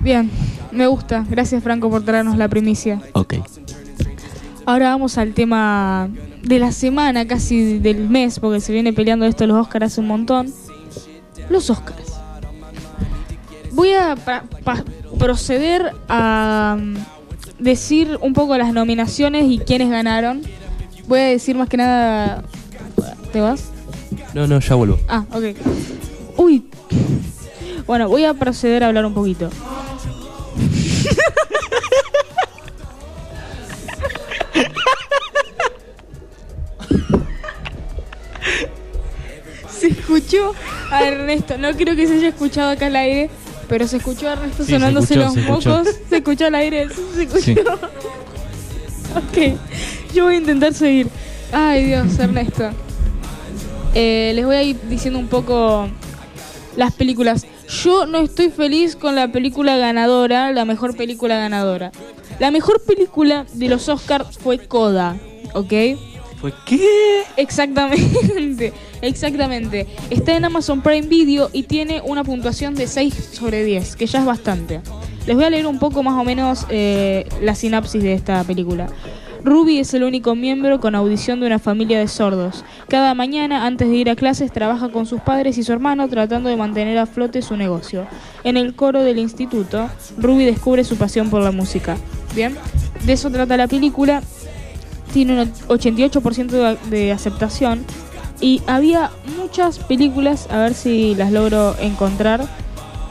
[0.00, 0.30] Bien,
[0.70, 1.26] me gusta.
[1.28, 3.00] Gracias, Franco, por traernos la primicia.
[3.14, 3.34] Ok.
[4.64, 6.08] Ahora vamos al tema
[6.42, 10.00] de la semana, casi del mes, porque se viene peleando esto de los Oscars hace
[10.00, 10.52] un montón.
[11.50, 12.12] Los Oscars.
[13.72, 14.84] Voy a pa- pa-
[15.18, 16.94] proceder a mm,
[17.58, 20.42] decir un poco las nominaciones y quiénes ganaron.
[21.06, 22.44] Voy a decir más que nada...
[23.32, 23.70] ¿Te vas?
[24.34, 24.98] No, no, ya vuelvo.
[25.08, 25.44] Ah, ok.
[26.36, 26.64] Uy.
[27.86, 29.50] Bueno, voy a proceder a hablar un poquito.
[39.70, 40.54] Sí, escuchó
[40.90, 41.56] a Ernesto.
[41.56, 43.30] No creo que se haya escuchado acá al aire,
[43.68, 45.88] pero se escuchó a Ernesto Sí, sonándose escuchó, los mocos.
[46.08, 47.42] Se escuchó al aire, se escuchó.
[47.42, 47.54] Sí.
[49.14, 49.58] ok,
[50.14, 51.08] yo voy a intentar seguir.
[51.52, 52.70] Ay, Dios, Ernesto.
[53.94, 55.88] Eh, les voy a ir diciendo un poco
[56.76, 57.46] las películas.
[57.82, 61.92] Yo no estoy feliz con la película ganadora, la mejor película ganadora.
[62.38, 65.16] La mejor película de los Oscars fue Coda,
[65.54, 65.72] ¿ok?
[66.40, 67.22] ¿Fue qué?
[67.36, 68.72] Exactamente,
[69.02, 69.86] exactamente.
[70.08, 74.20] Está en Amazon Prime Video y tiene una puntuación de 6 sobre 10, que ya
[74.20, 74.80] es bastante.
[75.26, 78.88] Les voy a leer un poco más o menos eh, la sinapsis de esta película.
[79.44, 82.64] Ruby es el único miembro con audición de una familia de sordos.
[82.88, 86.48] Cada mañana, antes de ir a clases, trabaja con sus padres y su hermano tratando
[86.48, 88.06] de mantener a flote su negocio.
[88.44, 91.96] En el coro del instituto, Ruby descubre su pasión por la música.
[92.34, 92.56] Bien,
[93.04, 94.22] de eso trata la película
[95.12, 97.84] tiene un 88% de, aceptación
[98.40, 102.46] y había muchas películas, a ver si las logro encontrar,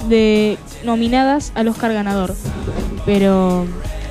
[0.08, 2.34] de nominadas al Oscar ganador,
[3.06, 3.66] pero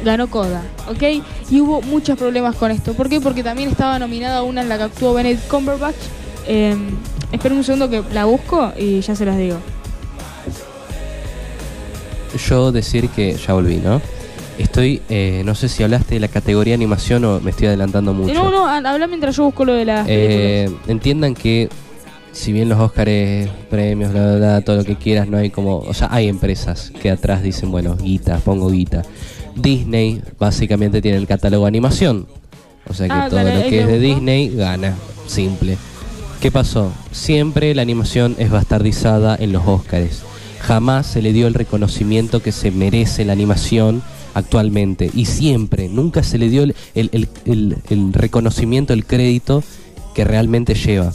[0.04, 1.24] ganó Coda, ¿ok?
[1.50, 2.92] Y hubo muchos problemas con esto.
[2.92, 3.20] ¿Por qué?
[3.20, 5.96] Porque también estaba nominada una en la que actuó Benedict Cumberbatch.
[6.46, 6.76] Eh,
[7.32, 9.56] esperen un segundo que la busco y ya se las digo.
[12.48, 14.02] Yo decir que ya volví, ¿no?
[14.58, 18.30] Estoy, eh, no sé si hablaste de la categoría animación o me estoy adelantando mucho.
[18.30, 21.68] Eh, No, no, ha- habla mientras yo busco lo de las Eh, entiendan que
[22.32, 25.78] si bien los Óscares, premios, bla, bla, bla, todo lo que quieras, no hay como,
[25.78, 29.02] o sea, hay empresas que atrás dicen, bueno, guita, pongo guita.
[29.54, 32.26] Disney básicamente tiene el catálogo de animación.
[32.88, 33.98] O sea que Ah, todo dale, lo que es de.
[33.98, 34.94] Disney gana,
[35.26, 35.76] simple.
[36.40, 36.92] ¿Qué pasó?
[37.10, 40.22] Siempre la animación es bastardizada en los Óscares.
[40.60, 44.02] Jamás se le dio el reconocimiento que se merece la animación
[44.36, 45.10] actualmente.
[45.14, 49.62] Y siempre, nunca se le dio el, el- el- el- el reconocimiento, el crédito
[50.14, 51.12] que realmente lleva.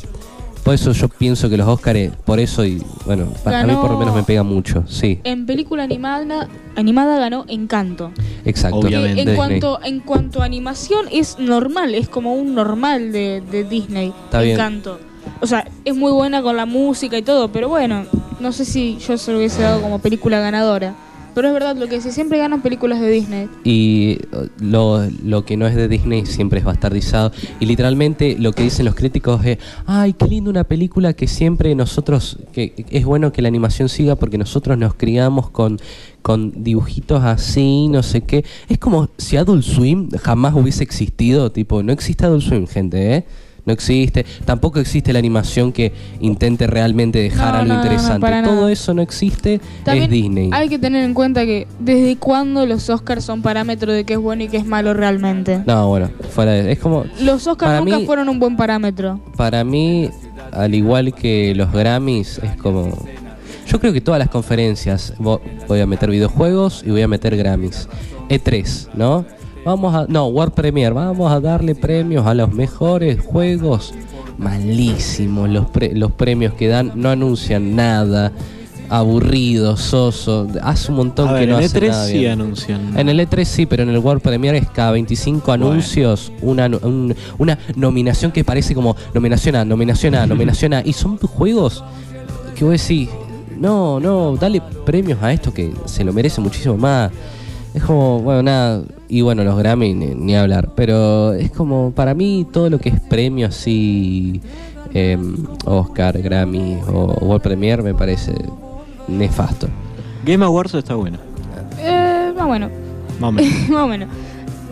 [0.63, 3.83] Por eso yo pienso que los Óscares, por eso, y bueno, pa- a mí por
[3.85, 8.11] lo Ganó- menos me pega mucho, sí, En película animada, animada ganó Encanto.
[8.45, 8.81] exacto.
[8.81, 9.35] Que en Disney.
[9.35, 14.13] cuanto, en cuanto a animación es normal, es como un normal de, de Disney.
[14.25, 14.53] Está bien.
[14.55, 14.99] Encanto.
[15.41, 18.05] O sea, es muy buena con la música y todo, pero bueno,
[18.39, 20.93] no sé si yo se lo hubiese dado como película ganadora.
[21.33, 23.49] Pero es verdad, lo que se siempre ganan películas de Disney.
[23.63, 27.31] Y uh, lo, lo que no es de Disney siempre es bastardizado.
[27.59, 31.73] Y literalmente lo que dicen los críticos es, ay, qué linda una película que siempre
[31.75, 35.79] nosotros, que es bueno que la animación siga porque nosotros nos criamos con,
[36.21, 38.43] con dibujitos así, no sé qué.
[38.67, 43.25] Es como si Adult Swim jamás hubiese existido, tipo, no existe Adult Swim, gente, ¿eh?
[43.65, 48.27] No existe, tampoco existe la animación que intente realmente dejar No, algo no, interesante.
[48.43, 48.71] Todo nada.
[48.71, 50.49] eso no existe, También es Disney.
[50.51, 54.19] hay que tener en cuenta que desde cuándo los Oscars son parámetro de qué es
[54.19, 55.61] bueno y qué es malo realmente.
[55.67, 56.71] No, bueno, fuera de...
[56.71, 57.05] Es como...
[57.21, 59.19] Los Oscars nunca mí- fueron un buen parámetro.
[59.37, 60.09] Para mí,
[60.51, 62.89] al igual que los Grammys, es como...
[63.67, 67.37] Yo creo que todas las conferencias, vo- voy a meter videojuegos y voy a meter
[67.37, 67.87] Grammys.
[68.27, 69.23] E3, ¿no?
[69.65, 70.05] Vamos a...
[70.07, 73.93] No, World Premiere, vamos a darle premios a los mejores juegos.
[74.37, 78.31] Malísimos los, pre- los premios que dan, no anuncian nada.
[78.89, 80.47] Aburrido, soso.
[80.63, 82.31] Hace un montón A que ver, no en hace E3 nada sí bien.
[82.33, 82.97] anuncian.
[82.99, 87.15] En el E3 sí, pero en el World Premiere es cada 25 anuncios una, un-
[87.37, 90.81] una nominación que parece como nominación a, nominación a, nominación a.
[90.83, 91.83] Y son juegos
[92.55, 93.07] que vos decís,
[93.57, 97.11] no, no, dale premios a esto que se lo merece muchísimo más.
[97.73, 98.83] Es como, bueno, nada.
[99.07, 100.71] Y bueno, los Grammy ni, ni hablar.
[100.75, 104.41] Pero es como, para mí, todo lo que es premio así,
[104.93, 108.33] em, Oscar, Grammy o World Premiere me parece
[109.07, 109.67] nefasto.
[110.25, 111.17] Game Awards está bueno.
[111.79, 112.69] Eh, más bueno.
[113.19, 113.53] Más o menos.
[113.69, 114.09] Más o menos.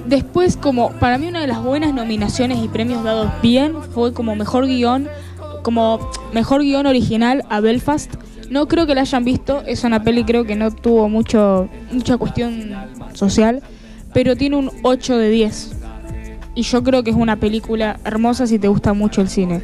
[0.05, 4.35] Después, como para mí una de las buenas nominaciones y premios dados bien fue como
[4.35, 5.07] mejor guion,
[5.61, 5.99] como
[6.33, 8.15] mejor guion original a Belfast.
[8.49, 12.17] No creo que la hayan visto, es una peli creo que no tuvo mucho mucha
[12.17, 12.71] cuestión
[13.13, 13.61] social,
[14.13, 15.75] pero tiene un 8 de 10.
[16.55, 19.61] Y yo creo que es una película hermosa si te gusta mucho el cine.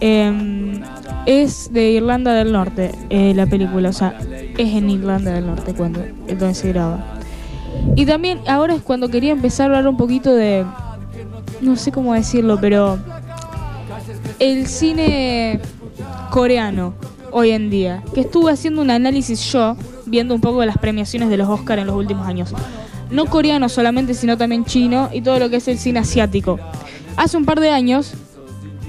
[0.00, 0.80] Eh,
[1.26, 4.18] es de Irlanda del Norte eh, la película, o sea,
[4.56, 7.04] es en Irlanda del Norte cuando entonces se graba.
[7.96, 10.64] Y también ahora es cuando quería empezar a hablar un poquito de,
[11.60, 12.98] no sé cómo decirlo, pero
[14.38, 15.60] el cine
[16.30, 16.94] coreano
[17.32, 19.76] hoy en día, que estuve haciendo un análisis yo,
[20.06, 22.52] viendo un poco las premiaciones de los Oscar en los últimos años.
[23.10, 26.58] No coreano solamente, sino también chino y todo lo que es el cine asiático.
[27.16, 28.12] Hace un par de años,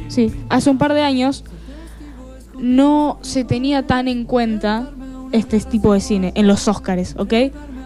[0.07, 1.43] sí, hace un par de años
[2.59, 4.91] no se tenía tan en cuenta
[5.31, 7.33] este tipo de cine en los Oscars, ¿ok?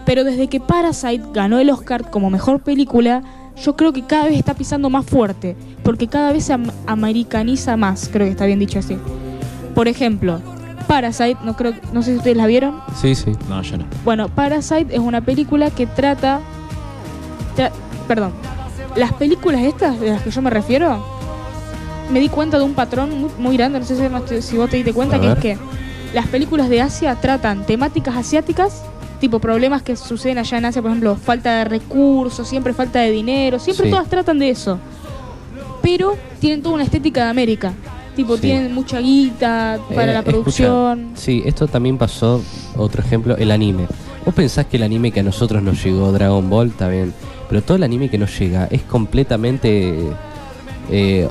[0.04, 3.22] Pero desde que Parasite ganó el Oscar como mejor película,
[3.64, 7.76] yo creo que cada vez está pisando más fuerte, porque cada vez se am- americaniza
[7.76, 8.98] más, creo que está bien dicho así.
[9.76, 10.40] Por ejemplo,
[10.88, 12.80] Parasite, no creo, no sé si ustedes la vieron.
[13.00, 13.32] Sí, sí.
[13.48, 13.84] No, yo no.
[14.04, 16.40] Bueno, Parasite es una película que trata,
[17.56, 17.70] tra-
[18.08, 18.32] perdón,
[18.96, 21.04] las películas estas de las que yo me refiero,
[22.10, 24.56] me di cuenta de un patrón muy, muy grande, no sé si, no te- si
[24.56, 25.36] vos te diste cuenta, A que ver.
[25.36, 25.58] es que
[26.14, 28.82] las películas de Asia tratan temáticas asiáticas,
[29.20, 33.10] tipo problemas que suceden allá en Asia, por ejemplo, falta de recursos, siempre falta de
[33.10, 33.90] dinero, siempre Sí.
[33.90, 34.78] todas tratan de eso.
[35.82, 37.72] Pero tienen toda una estética de América.
[38.16, 38.42] Tipo, Sí.
[38.42, 41.10] tienen mucha guita para Eh, la escucha, producción.
[41.14, 42.42] sí, esto también pasó,
[42.76, 43.86] otro ejemplo, el anime.
[44.24, 47.12] Vos pensás que el anime que a nosotros nos llegó, Dragon Ball, está bien.
[47.48, 49.98] Pero todo el anime que nos llega es completamente.
[50.90, 51.28] eh,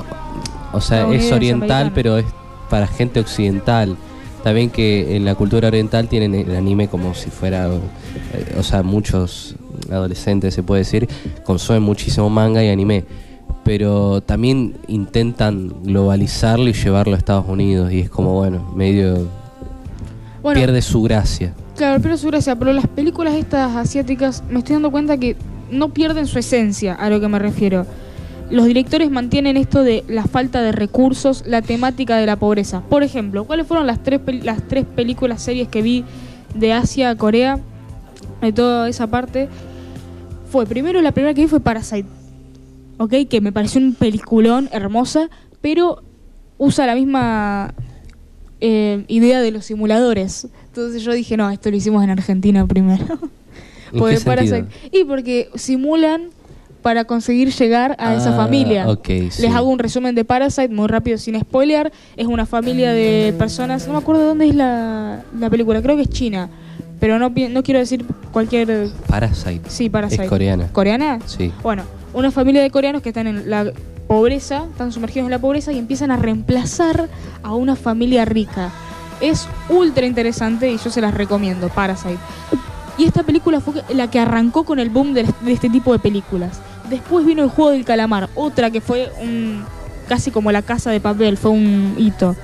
[0.72, 1.92] o sea, es oriental, americano.
[1.94, 2.26] pero es
[2.70, 3.96] para gente occidental.
[4.54, 7.66] Bien que en la cultura oriental tienen el anime como si fuera.
[7.66, 9.56] eh, o sea, muchos
[9.90, 11.08] adolescentes, se puede decir,
[11.44, 13.04] consumen muchísimo manga y anime.
[13.66, 17.92] Pero también intentan globalizarlo y llevarlo a Estados Unidos.
[17.92, 19.26] Y es como, bueno, medio.
[20.40, 21.52] Bueno, pierde su gracia.
[21.76, 25.36] Claro, pero su gracia, pero las películas estas asiáticas me estoy dando cuenta que
[25.72, 27.86] no pierden su esencia, a lo que me refiero.
[28.50, 32.82] Los directores mantienen esto de la falta de recursos, la temática de la pobreza.
[32.82, 36.04] Por ejemplo, ¿cuáles fueron las tres, las tres películas, series que vi
[36.54, 37.58] de Asia Corea?
[38.40, 39.48] De toda esa parte.
[40.52, 42.15] Fue, primero la primera que vi fue Parasite.
[42.98, 43.14] ¿Ok?
[43.28, 45.28] Que me pareció un peliculón hermosa,
[45.60, 46.02] pero
[46.58, 47.74] usa la misma
[48.60, 50.48] eh, idea de los simuladores.
[50.68, 53.04] Entonces yo dije, no, esto lo hicimos en Argentina primero.
[53.92, 54.66] ¿En Porque qué sentido?
[54.92, 56.30] Y porque simulan
[56.82, 58.88] para conseguir llegar a esa Ah, familia.
[58.88, 59.42] ok, sí.
[59.42, 61.90] Les hago un resumen de Parasite muy rápido sin spoilear.
[62.16, 65.96] Es una familia de personas, no me acuerdo de dónde es la, la película, creo
[65.96, 66.48] que es China.
[67.00, 68.88] Pero no, no quiero decir cualquier...
[69.08, 69.62] Parasite.
[69.68, 70.22] Sí, Parasite.
[70.24, 70.68] Es coreana.
[70.72, 71.18] ¿Coreana?
[71.26, 71.52] Sí.
[71.62, 71.82] Bueno,
[72.16, 73.70] una familia de coreanos que están en la
[74.08, 77.08] pobreza, están sumergidos en la pobreza y empiezan a reemplazar
[77.42, 78.70] a una familia rica.
[79.20, 82.18] Es ultra interesante y yo se las recomiendo, Parasite.
[82.98, 86.58] Y esta película fue la que arrancó con el boom de, este tipo de películas.
[86.88, 89.62] Después vino el juego del calamar, otra que fue un
[90.08, 92.34] casi como la casa de papel, fue un hito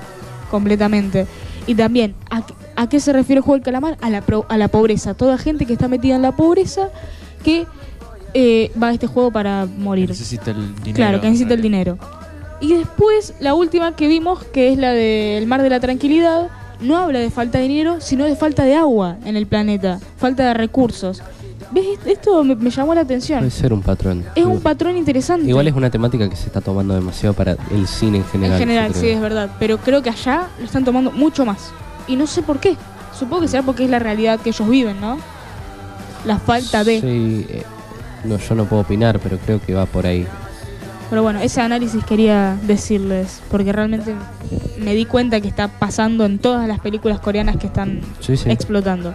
[0.51, 1.25] completamente.
[1.65, 2.43] Y también, ¿a,
[2.75, 3.97] a qué se refiere el juego del calamar?
[4.01, 5.13] A la, pro- a la pobreza.
[5.15, 6.89] Toda gente que está metida en la pobreza
[7.43, 7.65] que
[8.33, 10.09] eh, va a este juego para morir.
[10.09, 10.95] Necesita el dinero.
[10.95, 11.97] Claro, que necesita el dinero.
[12.61, 16.97] Y después, la última que vimos, que es la del Mar de la Tranquilidad, no
[16.97, 20.53] habla de falta de dinero, sino de falta de agua en el planeta, falta de
[20.53, 21.21] recursos.
[21.71, 21.85] ¿Ves?
[22.05, 23.39] Esto me, me llamó la atención.
[23.39, 24.23] Puede ser un patrón.
[24.35, 25.47] Es un patrón interesante.
[25.47, 28.53] Igual es una temática que se está tomando demasiado para el cine en general.
[28.53, 29.49] En general, sí, es verdad.
[29.59, 31.71] Pero creo que allá lo están tomando mucho más.
[32.07, 32.77] Y no sé por qué.
[33.17, 35.17] Supongo que será porque es la realidad que ellos viven, ¿no?
[36.25, 37.01] La falta de...
[37.01, 37.63] Sí, eh,
[38.23, 40.25] no, yo no puedo opinar, pero creo que va por ahí.
[41.09, 44.13] Pero bueno, ese análisis quería decirles, porque realmente
[44.79, 48.49] me di cuenta que está pasando en todas las películas coreanas que están Sí, sí.
[48.49, 49.13] explotando.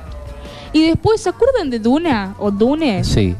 [0.72, 3.02] Y después, ¿se acuerdan de Duna o Dune?
[3.02, 3.34] Sí.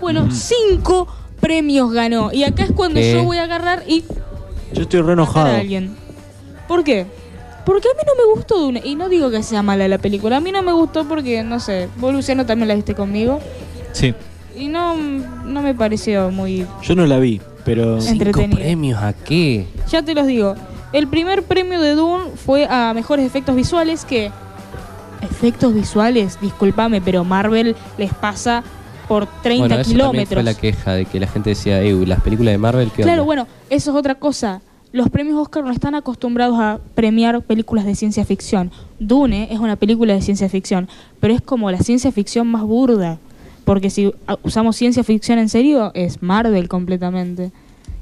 [0.00, 1.06] Bueno, cinco
[1.40, 2.32] premios ganó.
[2.32, 3.12] Y acá es cuando ¿Qué?
[3.14, 4.04] yo voy a agarrar y
[4.72, 5.46] Yo estoy re enojado.
[5.46, 5.94] a alguien.
[6.68, 7.06] ¿Por qué?
[7.64, 8.82] Porque a mí no me gustó Dune.
[8.84, 10.38] Y no digo que sea mala la película.
[10.38, 13.38] A mí no me gustó porque, no sé, vos Luciano también la viste conmigo.
[13.92, 14.12] Sí.
[14.58, 16.66] Y no, no me pareció muy...
[16.82, 18.00] Yo no la vi, pero.
[18.00, 18.58] ¿Cinco Entretenido.
[18.60, 19.66] premios a qué?
[19.90, 20.54] Ya te los digo.
[20.92, 24.30] El primer premio de Dune fue a mejores efectos visuales que...
[25.22, 28.62] Efectos visuales, discúlpame, pero Marvel les pasa
[29.06, 30.34] por 30 bueno, eso también kilómetros.
[30.34, 33.22] fue la queja de que la gente decía, "Ey, las películas de Marvel, ¿qué Claro,
[33.22, 33.26] onda?".
[33.26, 34.60] bueno, eso es otra cosa.
[34.90, 38.70] Los premios Oscar no están acostumbrados a premiar películas de ciencia ficción.
[38.98, 40.88] Dune es una película de ciencia ficción,
[41.20, 43.18] pero es como la ciencia ficción más burda.
[43.64, 47.52] Porque si usamos ciencia ficción en serio, es Marvel completamente.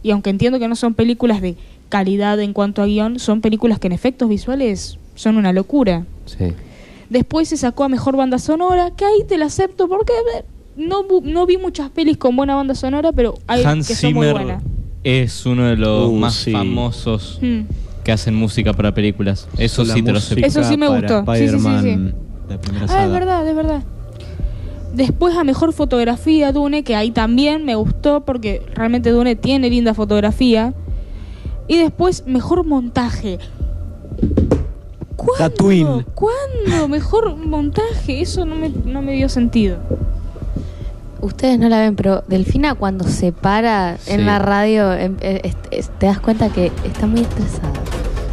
[0.02, 1.56] Y aunque entiendo que no son películas de
[1.88, 6.04] calidad en cuanto a guion, son películas que en efectos visuales son una locura.
[6.24, 6.52] Sí.
[7.11, 10.44] Después se sacó a mejor banda sonora, que ahí te la acepto porque eh,
[10.76, 14.26] no, no vi muchas pelis con buena banda sonora, pero hay Hans que son muy
[14.28, 14.62] Zimmer buenas.
[15.04, 16.52] es uno de los Uh, más sí.
[16.52, 17.62] famosos Hmm.
[18.04, 19.48] que hacen música para películas.
[19.58, 20.46] Eso la sí te lo acepto.
[20.46, 21.20] Eso sí me gustó.
[21.34, 21.56] Sí, sí, sí, sí.
[21.56, 22.14] Spider-Man,
[22.48, 23.04] La primera Ah, saga.
[23.06, 23.82] es verdad, es verdad.
[24.93, 29.95] Después a mejor fotografía Dune, que ahí también me gustó porque realmente Dune tiene linda
[29.95, 30.74] fotografía.
[31.68, 33.38] Y después mejor montaje.
[35.16, 35.51] ¿Cuándo?
[35.51, 36.07] Tatooine.
[36.14, 36.88] ¿Cuándo?
[36.88, 38.20] Mejor montaje.
[38.22, 39.76] Eso no me, no me dio sentido.
[41.20, 44.12] Ustedes no la ven, pero Delfina cuando se para Sí.
[44.12, 47.72] en la radio em- eh, es- es- te das cuenta que está muy estresada.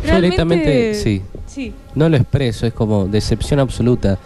[0.07, 1.21] Yo directamente, sí.
[1.45, 1.73] Sí.
[1.95, 4.17] No lo expreso, es como decepción absoluta.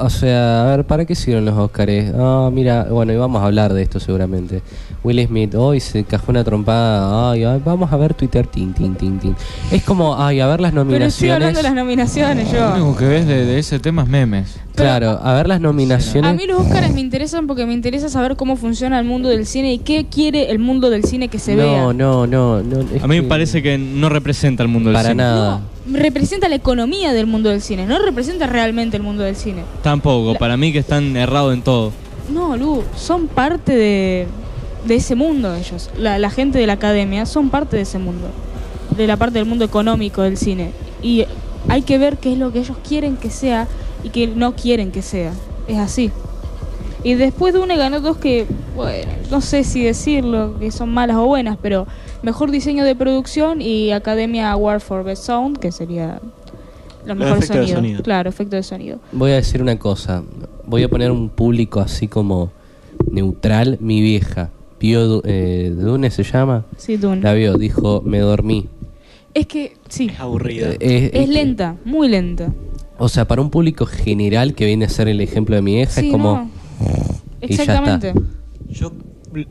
[0.00, 2.12] O sea, a ver, ¿para qué sirven los Óscares?
[2.16, 4.62] Ah, mira, bueno, y vamos a hablar de esto seguramente.
[5.08, 8.94] Will Smith, hoy se cajó una trompada, ay, ay, vamos a ver Twitter, tin, tin,
[8.94, 9.34] tin, tin.
[9.72, 11.56] Es como, ay, a ver las Pero estoy hablando nominaciones.
[11.56, 12.84] de las nominaciones Lo yo.
[12.84, 14.56] único que ves de, de ese tema es memes.
[14.76, 16.30] Claro, a ver las nominaciones.
[16.30, 19.46] A mí los Óscares me interesan porque me interesa saber cómo funciona el mundo del
[19.46, 21.80] cine y qué quiere el mundo del cine que se no, vea.
[21.94, 22.80] no, no, no.
[23.02, 25.22] A mí me que- parece que no representa el mundo del Para cine.
[25.22, 25.60] nada.
[25.90, 29.62] Representa la economía del mundo del cine, no representa realmente el mundo del cine.
[29.82, 31.92] Tampoco, para mí que están errados en todo.
[32.32, 34.26] No, Lu, son parte de,
[34.86, 35.90] de ese mundo ellos.
[35.98, 38.28] La, la gente de la academia son parte de ese mundo.
[38.96, 40.72] De la parte del mundo económico del cine.
[41.02, 41.24] Y
[41.68, 43.68] hay que ver qué es lo que ellos quieren que sea
[44.02, 45.32] y que no quieren que sea.
[45.66, 46.10] Es así.
[47.04, 51.16] Y después de una ganó dos que, bueno, no sé si decirlo, que son malas
[51.16, 51.86] o buenas, pero
[52.22, 56.20] mejor diseño de producción y Academia Award for Best Sound, que sería
[57.06, 57.76] lo El mejor efecto de sonido.
[57.76, 58.02] sonido.
[58.02, 58.98] Claro, efecto de sonido.
[59.12, 60.24] Voy a decir una cosa.
[60.66, 62.50] Voy a poner un público así como
[63.10, 63.78] neutral.
[63.80, 64.50] Mi vieja.
[64.80, 66.64] ¿Vio eh, Dune se llama?
[66.76, 67.20] Sí, Dune.
[67.22, 68.66] La vio, dijo, me dormí.
[69.34, 70.10] Es que, sí.
[70.18, 70.70] Aburrida.
[70.80, 72.52] Eh, Es eh, lenta, muy lenta.
[72.98, 76.00] O sea, para un público general que viene a ser el ejemplo de mi vieja,
[76.00, 76.34] Sí, es como...
[76.34, 76.50] no.
[77.40, 77.72] y ya está.
[77.74, 78.12] Exactamente.
[78.70, 78.92] Yo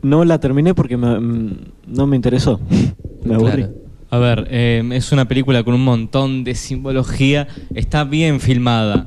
[0.02, 1.56] no la terminé porque me- mm,
[1.86, 2.60] no me interesó.
[3.24, 3.62] Me aburrí.
[3.64, 3.74] Claro.
[4.10, 7.46] A ver, eh, es una película con un montón de simbología.
[7.74, 9.04] Está bien filmada.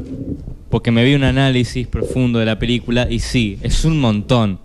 [0.69, 4.59] Porque me vi un análisis profundo de la película y sí, es un montón.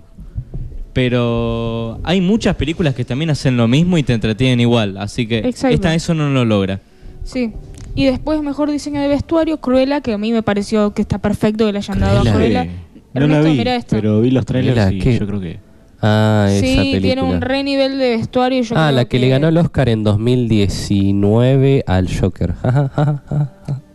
[0.97, 4.97] Pero hay muchas películas que también hacen lo mismo y te entretienen igual.
[4.97, 5.75] Así que Exacto.
[5.75, 6.81] esta eso no lo logra.
[7.23, 7.53] Sí.
[7.95, 11.67] Y después, mejor diseño de vestuario, Cruella, que a mí me pareció que está perfecto
[11.67, 12.65] que le hayan dado a Cruella.
[13.13, 13.95] No la Ernesto, vi, mira esto.
[13.97, 15.19] pero vi los trailers y ¿qué?
[15.19, 15.59] yo creo que...
[16.01, 17.01] Ah, esa sí, película.
[17.03, 18.63] tiene un re nivel de vestuario.
[18.63, 22.55] Yo ah, creo la que, le ganó el Oscar en 2019 al Joker.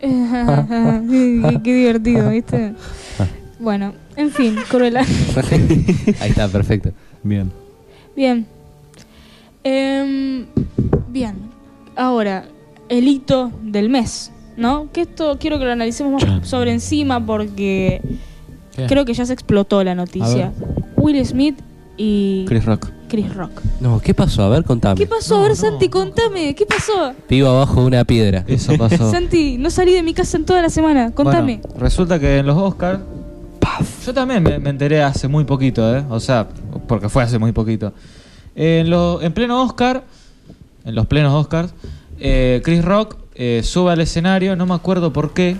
[0.00, 2.74] Qué divertido, ¿viste?
[3.58, 5.00] Bueno, en fin, Cruella.
[6.20, 6.90] Ahí está, perfecto.
[7.22, 7.50] Bien.
[8.16, 8.46] Bien.
[9.64, 10.46] Em,
[11.08, 11.36] bien.
[11.96, 12.46] Ahora,
[12.88, 14.88] el hito del mes, ¿no?
[14.92, 18.00] Que esto quiero que lo analicemos más sobre encima porque
[18.76, 18.86] ¿Qué?
[18.86, 20.52] creo que ya se explotó la noticia.
[20.96, 21.58] Will Smith
[21.96, 22.88] y Chris Rock.
[23.08, 23.60] Chris Rock.
[23.80, 24.42] No, ¿qué pasó?
[24.42, 24.96] A ver, contame.
[24.96, 25.36] ¿Qué pasó?
[25.36, 26.54] a ver, Santi, contame.
[26.54, 27.12] ¿Qué pasó?
[27.28, 28.42] Vivo abajo de una piedra.
[28.46, 29.10] Eso pasó.
[29.10, 31.10] Santi, no salí de mi casa en toda la semana.
[31.10, 31.60] Contame.
[31.62, 33.00] Bueno, resulta que en los Oscars.
[34.04, 36.04] Yo también me, me enteré hace muy poquito, ¿eh?
[36.10, 36.48] O sea,
[36.88, 37.92] porque fue hace muy poquito.
[38.54, 40.04] En, lo- en pleno Oscar,
[40.84, 41.72] en los plenos Oscars,
[42.18, 45.56] eh, Chris Rock eh, sube al escenario, no me acuerdo por qué,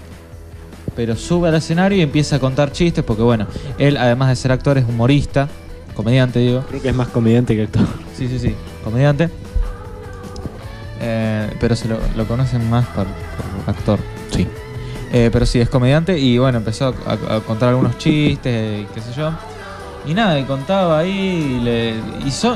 [0.96, 3.46] pero sube al escenario y empieza a contar chistes, porque bueno,
[3.78, 5.48] él además de ser actor es humorista,
[5.94, 6.64] comediante digo.
[6.68, 7.86] Creo que es más comediante que actor.
[8.16, 8.54] Sí, sí, sí,
[8.84, 9.30] comediante.
[11.00, 13.98] Eh, pero se lo, lo conocen más por, por actor.
[14.30, 14.46] Sí.
[15.14, 19.00] Eh, pero sí, es comediante y bueno, empezó a, a contar algunos chistes y qué
[19.02, 19.30] sé yo.
[20.06, 21.94] Y nada, y contaba ahí y, le-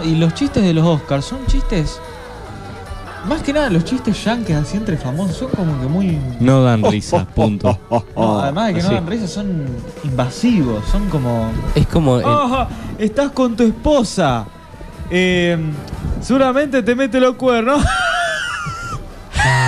[0.05, 2.01] y, los chistes de los Oscars son chistes...
[3.29, 6.19] Más que nada los chistes yankees así entre famosos son como que muy...
[6.41, 7.77] No dan risa, punto.
[8.17, 9.67] No, además de que no dan risa, son
[10.05, 11.51] invasivos, son como...
[11.75, 12.19] Es como...
[12.19, 12.69] el- ¡Ah!
[12.99, 14.47] Estás con tu esposa.
[15.11, 15.59] Eh,
[16.21, 17.85] seguramente te mete los cuernos.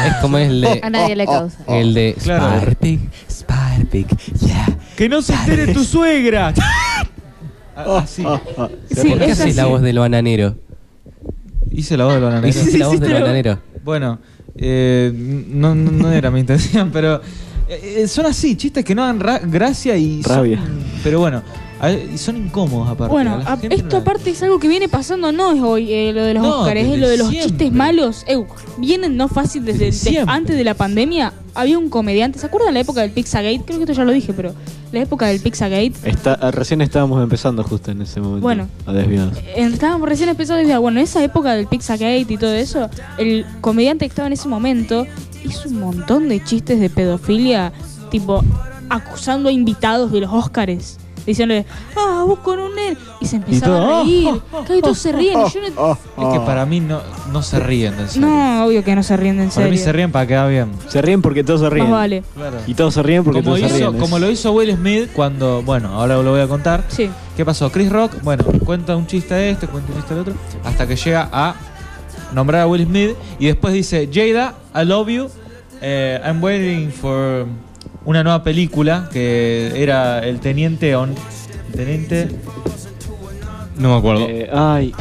[0.06, 0.80] es como el de...
[0.82, 1.58] A nadie le causa.
[1.68, 2.44] El de Claro.
[2.60, 3.00] Sparpig,
[3.30, 4.06] Sparpig,
[4.40, 4.66] yeah.
[4.96, 6.52] que no se entere tu suegra.
[7.80, 8.24] Ah, Así.
[8.90, 9.70] Sí, ¿Por qué es haces la así.
[9.70, 10.56] voz del bananero?
[11.70, 12.48] Hice la voz de bananero.
[12.48, 13.60] Hiciste la voz del bananero.
[13.84, 14.18] Bueno,
[14.56, 17.20] eh, no, no, no era mi intención, pero
[17.68, 20.60] eh, eh, son así, chistes que no dan ra- gracia y son- Rabia.
[21.04, 21.40] pero bueno,
[21.80, 23.12] a- y son incómodos aparte.
[23.12, 25.92] Bueno, a a- gente esto no- aparte es algo que viene pasando, no es hoy
[25.92, 27.48] eh, lo de los No, Oscars, es desde lo de los siempre.
[27.50, 28.24] chistes malos.
[28.26, 28.44] Eh,
[28.78, 30.34] vienen no fácil desde, Desde de- siempre.
[30.34, 31.32] antes de la pandemia.
[31.54, 33.62] Había un comediante, ¿se acuerdan la época del Pizzagate?
[33.64, 34.54] Creo que esto ya lo dije, pero
[34.92, 35.92] la época del Pizzagate.
[36.04, 38.42] Está, ah, recién estábamos empezando justo en ese momento.
[38.42, 38.68] Bueno.
[38.86, 39.36] A desviarnos.
[39.38, 44.04] eh, Estábamos recién empezando desde, bueno, esa época del Pizzagate y todo eso, el comediante
[44.04, 45.04] que estaba en ese momento
[45.44, 47.72] hizo un montón de chistes de pedofilia,
[48.10, 48.44] tipo
[48.88, 50.98] acusando a invitados de los Oscars.
[51.28, 51.66] Diciéndole,
[51.96, 52.96] ah, vos con un nene.
[53.20, 54.28] Y se empezaban todo, a reír.
[54.30, 55.38] "Ah, Claro, y todos se ríen.
[55.46, 57.00] Y yo no, Es que para mí no,
[57.32, 58.26] no se ríen en serio.
[58.28, 59.70] No, obvio que no se ríen en para serio.
[59.70, 60.70] mí se ríen para quedar bien.
[60.88, 61.84] Se ríen porque todos se ríen.
[61.90, 62.22] Más vale.
[62.34, 62.56] Claro.
[62.66, 64.00] Y todos se ríen porque Como, todos se hizo, ríen.
[64.00, 66.84] como lo hizo Will Smith cuando, bueno, ahora lo voy a contar.
[66.88, 67.10] Sí.
[67.36, 67.70] ¿Qué pasó?
[67.70, 70.96] Chris Rock, bueno, cuenta un chiste de este, cuenta un chiste del otro, hasta que
[70.96, 71.54] llega a
[72.32, 75.28] nombrar a Will Smith y después dice, Jada, I love you,
[75.80, 77.46] eh, I'm waiting for
[78.08, 82.28] una nueva película que era el teniente on, el teniente,
[83.76, 84.26] No me acuerdo.
[84.26, 84.94] Eh, ay,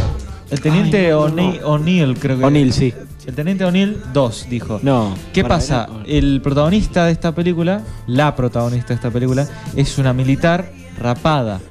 [0.49, 2.19] el teniente no, O'Neill, no.
[2.19, 2.93] Creo que O'Neill, sí.
[3.25, 4.81] El teniente O'Neill 2 dijo.
[4.83, 5.15] No.
[5.31, 5.87] ¿Qué pasa?
[6.05, 9.47] El protagonista de esta película, la protagonista de esta película,
[9.77, 11.61] es una militar rapada.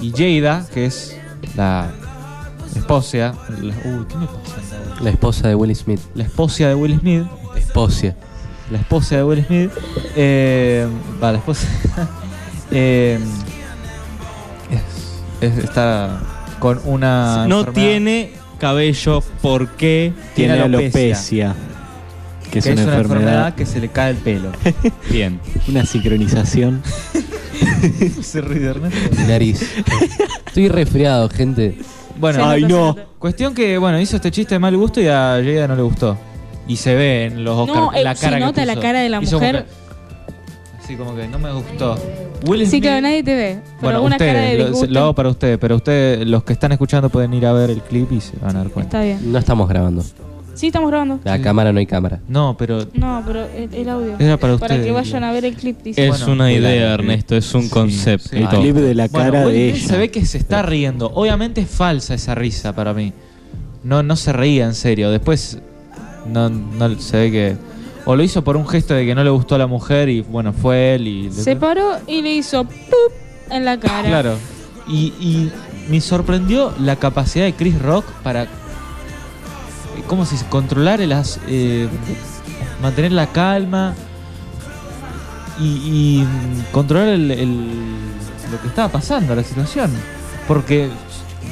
[0.00, 1.18] Y Jada, que es
[1.56, 1.90] la
[2.76, 5.02] esposa, la, uy, ¿qué me pasa?
[5.02, 6.00] La esposa de Will Smith.
[6.14, 7.26] La esposa de Will Smith,
[7.56, 8.14] Esposa.
[8.70, 9.70] La esposa de Will Smith,
[10.16, 10.86] eh,
[11.22, 11.66] va, la esposa,
[12.70, 13.18] eh,
[15.40, 16.20] es- es- está
[16.58, 20.12] con una no enfermedad tiene cabello, ¿por qué?
[20.34, 21.54] Tiene Tiene alopecia.
[22.50, 24.50] Que es, una, enfermedad, que se le cae el pelo.
[25.10, 25.38] Bien.
[25.68, 26.82] una sincronización.
[28.22, 29.16] se ríe de Ernesto.
[29.28, 29.60] Nariz.
[30.46, 31.76] Estoy resfriado, gente.
[32.18, 32.96] Bueno, ay no.
[33.18, 36.16] Cuestión que, bueno, hizo este chiste de mal gusto y a Jada no le gustó.
[36.68, 39.00] Y se ve en los Oscars No, eh, la se cara que nota la cara
[39.00, 39.64] de la Hizo como mujer.
[39.64, 41.96] que- así como que no me gustó.
[42.46, 43.58] Will Sí, Smith- claro, nadie te ve.
[43.80, 46.52] Pero bueno, una cara de ustedes, lo, lo hago para ustedes, pero ustedes, los que
[46.52, 49.02] están escuchando, pueden ir a ver el clip y se van a dar cuenta.
[49.02, 49.32] Está bien.
[49.32, 50.04] No estamos grabando.
[50.54, 51.20] Sí, estamos grabando.
[51.24, 52.18] La cámara no hay cámara.
[52.28, 54.14] No, pero No, pero el, el audio.
[54.18, 56.04] Era para Para ustedes, que vayan a ver el clip, dice.
[56.04, 56.94] Es Bueno, una idea.
[56.94, 58.28] Ernesto, es un Sí, concepto.
[58.30, 58.36] sí.
[58.38, 59.86] El clip de la Bueno, cara de ella.
[59.88, 61.12] se ve que se está riendo.
[61.14, 63.12] Obviamente es falsa esa risa para mí.
[63.84, 65.10] No, no se reía en serio.
[65.12, 65.58] Después
[66.28, 67.56] no, no se ve que.
[68.04, 70.22] O lo hizo por un gesto de que no le gustó a la mujer y
[70.22, 71.30] bueno, fue él y.
[71.32, 73.12] Se paró y le hizo ¡pup!
[73.50, 74.08] en la cara.
[74.08, 74.34] Claro.
[74.86, 75.52] Y, y
[75.90, 78.46] me sorprendió la capacidad de Chris Rock para.
[80.06, 80.46] ¿Cómo se dice?
[80.48, 81.38] Controlar las.
[81.48, 81.86] eh,
[82.80, 83.94] mantener la calma.
[85.60, 86.28] Y, y,
[86.72, 87.68] controlar el, el-
[88.52, 89.90] lo que estaba pasando, la situación.
[90.46, 90.88] Porque.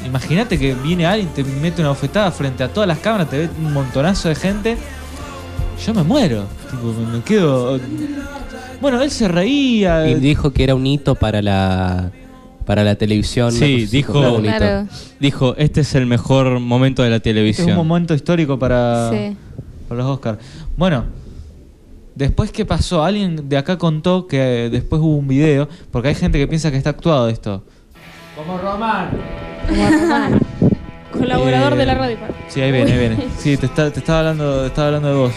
[0.04, 3.50] Imagínate que viene alguien, te mete una bofetada frente a todas las cámaras, te ve
[3.58, 4.76] un montonazo de gente.
[5.84, 6.44] Yo me muero.
[6.70, 7.78] Tipo, me, quedo.
[8.80, 10.08] Bueno, él se reía.
[10.08, 12.10] Y dijo que era un hito para la
[12.64, 13.52] para la televisión.
[13.52, 14.56] Sí, así, dijo- como un hito.
[14.56, 14.88] Claro.
[15.20, 17.70] Dijo, este es el mejor momento de la Este es televisión.
[17.78, 19.36] un momento histórico para, Sí.
[19.88, 20.38] para los Oscars.
[20.76, 21.04] Bueno,
[22.16, 26.38] después qué pasó, alguien de acá contó que después hubo un video, porque hay gente
[26.38, 27.62] que piensa que está actuado esto.
[28.36, 29.10] Como Román.
[29.68, 30.40] Como Román.
[31.12, 32.16] Colaborador Eh, de la radio.
[32.48, 33.16] Sí, ahí viene, ahí viene.
[33.38, 35.32] Sí, te, está- te estaba hablando, te estaba hablando de vos.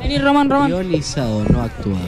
[0.00, 0.68] Vení, Román, Román.
[0.68, 1.98] Guionizado, no actuado.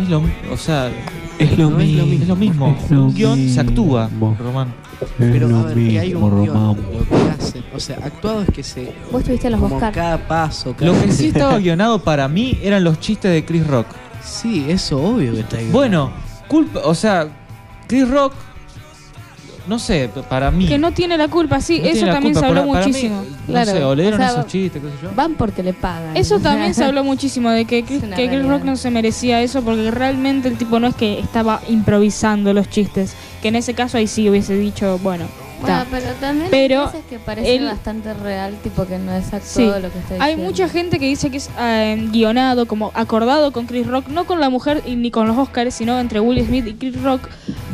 [0.00, 0.22] Es lo,
[0.52, 0.90] o sea,
[1.38, 2.22] Es lo no es lo, mismo.
[2.22, 2.76] es lo mismo.
[2.84, 4.10] Es lo un guion se actúa.
[4.38, 4.74] Román.
[5.18, 6.76] Pero lo a ver, que hay un guion, Román.
[6.76, 7.64] lo que hacen.
[7.74, 8.92] O sea, actuado es que se.
[9.12, 9.92] Vos tuviste los Como Oscar.
[9.92, 10.74] cada paso.
[10.76, 10.92] Cada...
[10.92, 13.86] Lo que sí estaba guionado para mí eran los chistes de Chris Rock.
[14.22, 15.72] Sí, eso obvio que está guionado.
[15.78, 16.10] Bueno,
[16.48, 17.28] culpa, o sea,
[17.86, 18.32] Chris Rock,
[19.68, 20.66] no sé, para mí.
[20.66, 22.40] Que no tiene la culpa, sí, no eso también culpa.
[22.40, 23.22] se habló Para- para mí, muchísimo.
[23.46, 25.10] no Claro, sé, o le dieron o sea, esos chistes, qué sé yo.
[25.14, 26.16] Van porque le pagan.
[26.16, 28.46] Eso también se habló muchísimo de que, Chris, que Chris.
[28.46, 32.68] Rock no se merecía eso porque realmente el tipo no es que estaba improvisando los
[32.68, 33.14] chistes.
[33.42, 35.24] Que en ese caso ahí sí hubiese dicho, bueno,
[35.60, 39.46] Bueno, pero también Pero hay veces que parece bastante real, tipo que no es actuado
[39.48, 39.64] Sí.
[39.64, 40.24] lo que está diciendo.
[40.24, 44.24] Hay mucha gente que dice que es eh, guionado, como acordado con Chris Rock, no
[44.26, 47.22] con la mujer y ni con los Oscars, sino entre Will Smith y Chris Rock,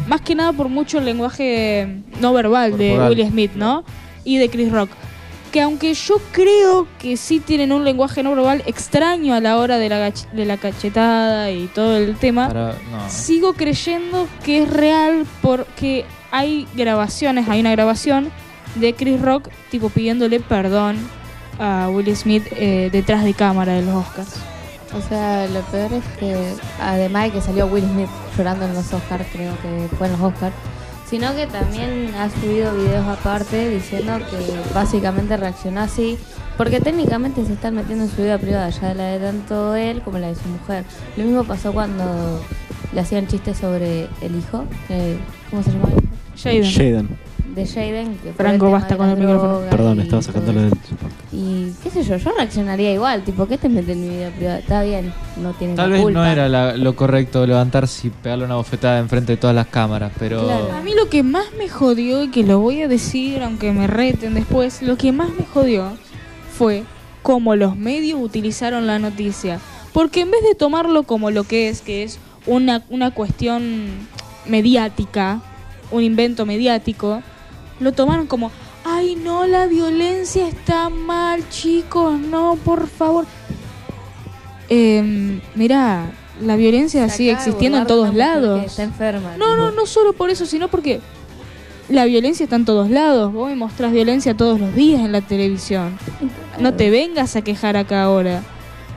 [0.07, 2.99] más que nada por mucho el lenguaje no verbal de.
[3.09, 3.85] Will Smith, ¿no?
[4.24, 4.91] Y de Chris Rock.
[5.51, 9.76] Que aunque yo creo que sí tienen un lenguaje no verbal extraño a la hora
[9.76, 13.11] de la, gach- de la cachetada y todo el tema, Para- no.
[13.11, 18.30] sigo creyendo que es real porque hay grabaciones, hay una grabación
[18.74, 20.97] de Chris Rock tipo pidiéndole perdón
[21.61, 24.35] a Will Smith eh, detrás de cámara de los Oscars.
[24.97, 28.93] O sea, lo peor es que, además de que salió Will Smith llorando en los
[28.93, 30.55] Oscars, creo que fue en los Oscars,
[31.09, 36.18] sino que también ha subido videos aparte diciendo que básicamente reaccionó así,
[36.57, 40.18] porque técnicamente se están metiendo en su vida privada, ya la de tanto él como
[40.18, 40.85] la de su mujer.
[41.16, 42.43] Lo mismo pasó cuando
[42.93, 44.64] le hacían chistes sobre el hijo,
[45.51, 46.01] ¿cómo se llama?
[46.37, 46.64] Jaden.
[46.64, 47.09] Jaden.
[47.55, 49.61] De Jaden, que fue Franco, basta con el micrófono.
[49.70, 50.33] Perdón, y estaba eso.
[50.33, 50.70] del.
[51.33, 54.59] Y qué sé yo, yo reaccionaría igual, tipo, ¿qué te mete en mi vida privada?
[54.59, 56.18] Está bien, no tiene Tal la vez culpa.
[56.20, 60.12] no era la- lo correcto levantarse y pegarle una bofetada enfrente de todas las cámaras,
[60.18, 60.45] pero.
[60.45, 60.72] Claro.
[60.72, 63.87] A mí lo que más me jodió, y que lo voy a decir aunque me
[63.87, 65.93] reten después, lo que más me jodió
[66.57, 66.85] fue
[67.22, 69.59] cómo los medios utilizaron la noticia.
[69.93, 73.62] Porque en vez de tomarlo como lo que es, que es una, una cuestión
[74.47, 75.41] mediática,
[75.93, 77.22] un invento mediático,
[77.78, 78.51] lo tomaron como,
[78.84, 83.26] ay no, la violencia está mal, chicos, no, por favor.
[84.68, 88.64] Eh, mirá, la violencia sigue existiendo en todos lados.
[88.64, 89.36] Está enferma.
[89.36, 91.01] No, no, no solo por eso, sino porque
[91.88, 93.32] la violencia está en todos lados.
[93.32, 95.99] Vos me mostrás violencia todos los días en la televisión.
[96.59, 98.43] No te vengas a quejar acá ahora.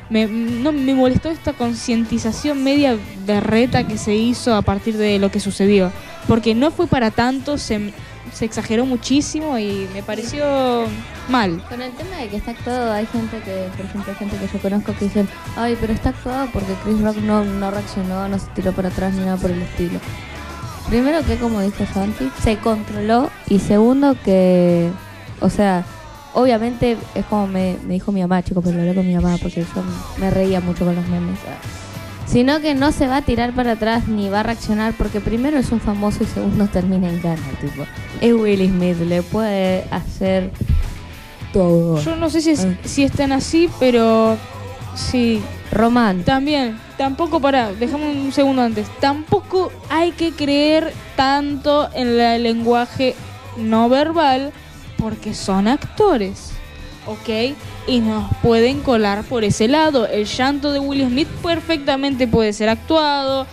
[0.09, 5.31] Me, no, me molestó esta concientización media berreta que se hizo a partir de lo
[5.31, 5.91] que sucedió.
[6.27, 7.93] Porque no fue para tanto, se,
[8.33, 10.85] se exageró muchísimo y me pareció
[11.29, 11.63] mal.
[11.69, 14.59] Con el tema de que está actuado, hay gente que, por ejemplo, gente que yo
[14.59, 18.47] conozco que dicen, ay, pero está actuado porque Chris Rock no, no reaccionó, no se
[18.47, 19.99] tiró para atrás ni nada por el estilo.
[20.89, 24.91] Primero que, como dijo Santi, se controló y segundo que
[25.41, 25.83] O sea,
[26.33, 29.37] obviamente es como me, me dijo mi mamá, chicos, pero lo hablé con mi mamá
[29.41, 29.83] porque yo
[30.19, 31.39] me reía mucho con los memes.
[32.25, 35.57] Sino que no se va a tirar para atrás ni va a reaccionar porque primero
[35.57, 37.85] es un famoso y segundo termina en gana, tipo.
[38.19, 40.51] Es Will Smith, le puede hacer
[41.53, 42.01] todo.
[42.01, 44.37] Yo no sé si, es- si están así, pero
[44.95, 45.41] sí.
[45.71, 46.23] Román.
[46.23, 48.87] También, tampoco para, dejamos un segundo antes.
[49.01, 53.15] Tampoco hay que creer tanto en el lenguaje
[53.57, 54.51] no verbal
[54.97, 56.51] porque son actores,
[57.07, 57.55] ¿ok?
[57.87, 60.07] Y nos pueden colar por ese lado.
[60.07, 63.45] El llanto de Will Smith perfectamente puede ser actuado.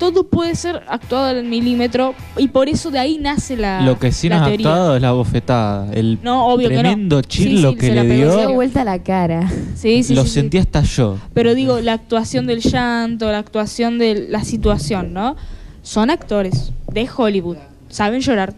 [0.00, 4.12] Todo puede ser actuado al milímetro y por eso de ahí nace la, Lo que
[4.12, 5.90] sí la nos ha actuado es la bofetada.
[5.94, 6.80] El No, obvio que no.
[6.82, 8.36] tremendo Sí, que se la le Se dio.
[8.36, 9.50] dio vuelta la cara.
[9.74, 10.34] Sí, sí, lo sí, sí.
[10.34, 11.16] sentí hasta yo.
[11.32, 15.34] Pero digo, la actuación del llanto, la actuación de la situación, ¿no?
[15.82, 17.56] Son actores de Hollywood.
[17.88, 18.52] Saben llorar.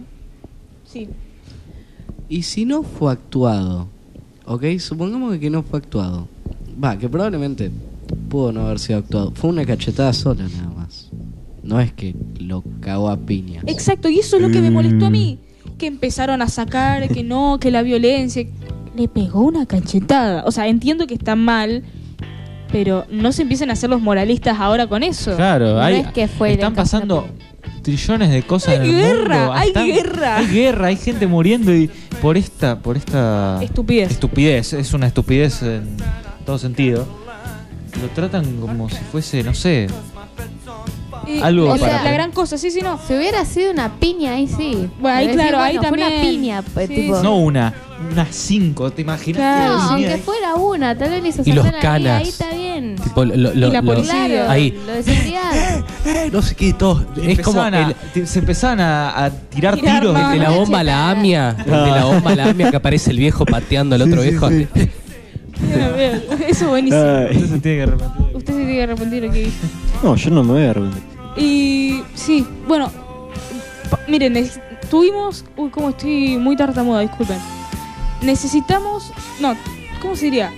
[0.91, 1.09] Sí.
[2.29, 3.87] Y si no fue actuado,
[4.49, 4.64] ¿ok?
[4.78, 6.26] Supongamos que no fue actuado.
[6.82, 7.70] Va, que probablemente
[8.28, 9.32] pudo no haber sido actuado.
[9.34, 11.11] Fue una cachetada sola nada más.
[11.62, 13.62] No es que lo cagó a piñas.
[13.66, 15.38] Exacto, y eso es lo que me molestó a mí.
[15.76, 18.44] Que empezaron a sacar que no, que la violencia.
[18.96, 20.44] Le pegó una cachetada.
[20.44, 21.84] O sea, entiendo que está mal,
[22.72, 25.36] pero no se empiecen a hacer los moralistas ahora con eso.
[25.36, 27.28] Claro, No hay, es que fue están pasando
[27.82, 29.52] trillones de cosas Hay en el guerra, mundo.
[29.54, 30.36] hay guerra.
[30.36, 31.90] Hay guerra, hay gente muriendo y
[32.20, 34.11] por esta, por esta Estupidez.
[34.12, 35.96] estupidez, es una estupidez en
[36.44, 37.06] todo sentido.
[38.00, 39.88] Lo tratan como si fuese, no sé,
[41.29, 42.99] Y- algo o sea, para- la gran cosa, sí, sí, no.
[43.07, 44.89] Si hubiera sido una piña, ahí sí.
[45.01, 46.12] Bueno, ahí Pero claro, decir, ahí bueno, fue también.
[46.20, 47.22] una piña, pues, Sí, tipo.
[47.22, 47.74] no una,
[48.12, 49.37] unas cinco, ¿te imaginas?
[49.39, 52.22] Claro, No, aunque fuera una, tal vez le hizo Y los saltar ahí, canas.
[52.22, 52.97] ahí está bien.
[52.97, 54.26] Tipo, lo- lo- Y la lo- policía.
[54.26, 54.70] Claro, Ahí.
[54.87, 54.93] lo.
[56.09, 57.01] Eh, no sé qué, todo.
[57.01, 60.14] Es como Empezaban a- el- te- se empezaban a, a tirar, Tirar tiros.
[60.14, 60.31] mano.
[60.31, 61.53] de la bomba a la amia.
[61.66, 64.49] De la bomba a la amia que aparece el viejo pateando al otro viejo.
[64.49, 64.76] Eso
[66.49, 67.03] es buenísimo.
[67.03, 68.26] Usted se tiene que arrepentir.
[68.37, 69.57] Usted se tiene que arrepentir lo que dijo.
[70.03, 71.03] No, yo no me voy a arrepentir.
[71.39, 72.91] Y sí, bueno,
[74.09, 74.51] miren,
[74.91, 75.45] tuvimos.
[75.57, 77.39] Uy, cómo estoy muy tartamuda, disculpen.
[78.22, 79.12] Necesitamos.
[79.41, 79.57] No,
[80.01, 80.53] ¿cómo se diría?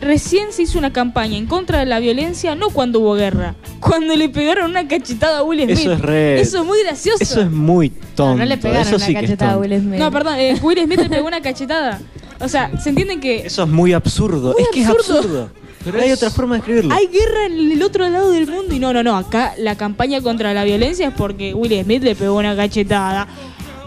[0.00, 4.14] Recién se hizo una campaña en contra de la violencia, no cuando hubo guerra, cuando
[4.14, 5.78] le pegaron una cachetada a Will Smith.
[5.78, 6.40] Eso es re.
[6.40, 7.18] Eso es muy gracioso.
[7.20, 8.26] Eso es muy tonto.
[8.26, 9.58] No, no le pegaron eso una sí cachetada a.
[9.58, 9.98] Will Smith.
[9.98, 12.00] No, perdón, eh, Will Smith le pegó una cachetada.
[12.40, 14.52] O sea, ¿se entienden que Eso es muy absurdo.
[14.52, 15.50] Muy es que es absurdo.
[15.84, 16.94] Pero hay es- otra forma de escribirlo.
[16.94, 18.74] hay guerra en el otro lado del mundo?
[18.74, 22.14] Y no, no, no, acá la campaña contra la violencia es porque Will Smith le
[22.14, 23.26] pegó una cachetada.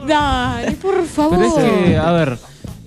[0.07, 1.37] Dale, por favor.
[1.37, 2.37] Pero es que, a ver,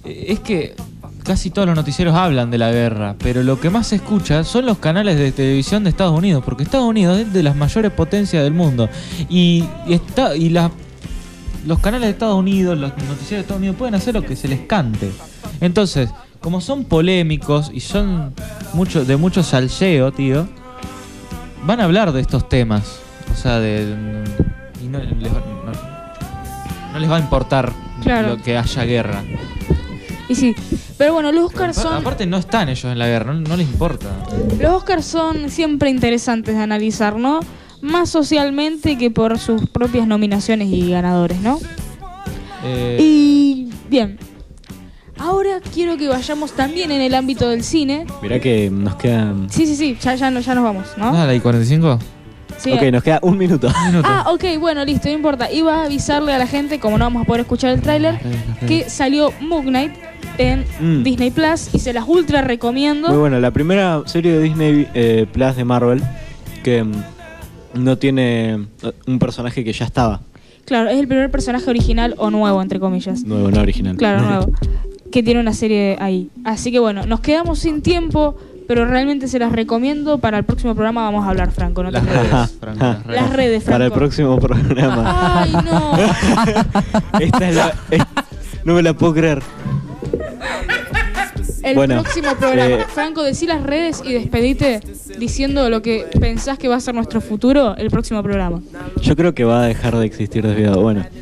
[0.05, 0.75] es que
[1.23, 4.67] casi todos los noticieros hablan de la guerra, pero lo que más se escucha son
[4.67, 8.43] los canales de televisión de Estados Unidos, porque Estados Unidos es de las mayores potencias
[8.43, 8.89] del mundo.
[9.29, 10.71] Y, y está, y la-
[11.67, 14.49] los canales de Estados Unidos, los noticieros de Estados Unidos pueden hacer lo que se
[14.49, 15.13] les cante.
[15.63, 16.11] Entonces,
[16.45, 18.35] como son polémicos y son
[18.75, 20.47] mucho, de mucho salseo, tío,
[21.67, 22.99] van a hablar de estos temas.
[23.33, 23.97] O sea, de.
[24.85, 27.73] Y no les, va- no- no les va a importar
[28.03, 28.37] Claro.
[28.37, 29.23] lo que haya guerra.
[30.29, 30.55] Y sí,
[30.99, 33.67] pero bueno, los Oscars son Aparte, no están ellos en la guerra, no, no les
[33.67, 34.09] importa.
[34.61, 37.41] los Oscars son siempre interesantes de analizar, ¿no?
[37.81, 41.59] Más socialmente que por sus propias nominaciones y ganadores, ¿no?
[42.65, 44.19] Eh, Y bien.
[45.19, 48.07] Ahora quiero que vayamos también en el ámbito del cine.
[48.23, 49.49] Mirá que nos quedan.
[49.51, 51.13] Sí, sí, sí, ya, ya, no- ya nos vamos, ¿no?
[51.13, 51.99] Dale, ¿y 45?
[52.59, 53.69] Sí, ok, nos queda un minuto.
[54.05, 55.51] Ah, ok, bueno, listo, no importa.
[55.51, 58.19] Iba a avisarle a la gente, como no vamos a poder escuchar el tráiler,
[58.67, 59.93] que salió Moon Knight
[60.39, 61.03] en Mm.
[61.05, 63.09] Disney Plus y se las ultra recomiendo.
[63.09, 66.03] Muy bueno, la primera serie de Disney eh, Plus de Marvel
[66.63, 66.93] que mm,
[67.75, 70.21] no tiene eh, un personaje que ya estaba.
[70.65, 73.23] Claro, es el primer personaje original o nuevo, entre comillas.
[73.25, 73.97] Nuevo, no original.
[73.97, 74.53] Claro, nuevo.
[75.15, 76.29] Que tiene una serie ahí.
[76.45, 78.35] Así que bueno, nos quedamos sin tiempo,
[78.67, 80.19] pero realmente se las recomiendo.
[80.19, 81.85] Para el próximo programa vamos a hablar, Franco.
[81.85, 83.21] No te Las redes, Franco, las redes.
[83.23, 83.75] Las redes, Franco.
[83.77, 85.41] Para el próximo programa.
[85.45, 85.97] Ay, no.
[87.21, 87.75] Esta es la.
[87.93, 88.03] es-
[88.65, 89.41] no me la puedo creer.
[91.65, 92.75] El Bueno, próximo programa.
[92.77, 94.81] eh, Franco, decí las redes y despedite
[95.19, 98.61] diciendo lo que pensás que va a ser nuestro futuro el próximo programa.
[99.01, 100.83] Yo creo que va a dejar de existir desviado.
[100.83, 101.05] Bueno.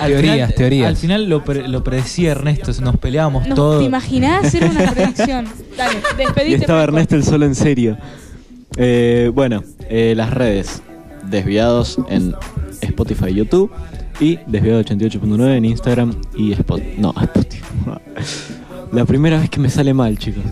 [0.00, 0.88] Al Teorías, final- teorías.
[0.88, 3.80] Al final lo, pre- lo predecía Ernesto, nos peleábamos ¿No todos.
[3.80, 5.46] ¿Te imaginás hacer una predicción?
[5.76, 6.54] Dale, y despedite.
[6.56, 6.96] estaba Franco.
[6.98, 7.96] Ernesto el solo en serio.
[8.76, 10.82] Eh, bueno, eh, las redes.
[11.30, 12.34] Desviados en
[12.80, 13.70] Spotify y YouTube.
[14.20, 16.94] Y Desviado 88.9 en Instagram y Spotify.
[16.98, 17.62] No, Spotify.
[18.92, 20.44] La primera vez que me sale mal, chicos.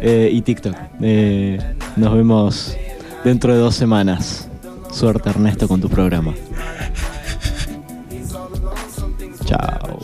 [0.00, 0.74] Eh, y TikTok.
[1.00, 1.58] Eh,
[1.96, 2.76] nos vemos
[3.24, 4.48] dentro de dos semanas.
[4.90, 6.34] Suerte, Ernesto, con tu programa.
[9.44, 9.98] Chao.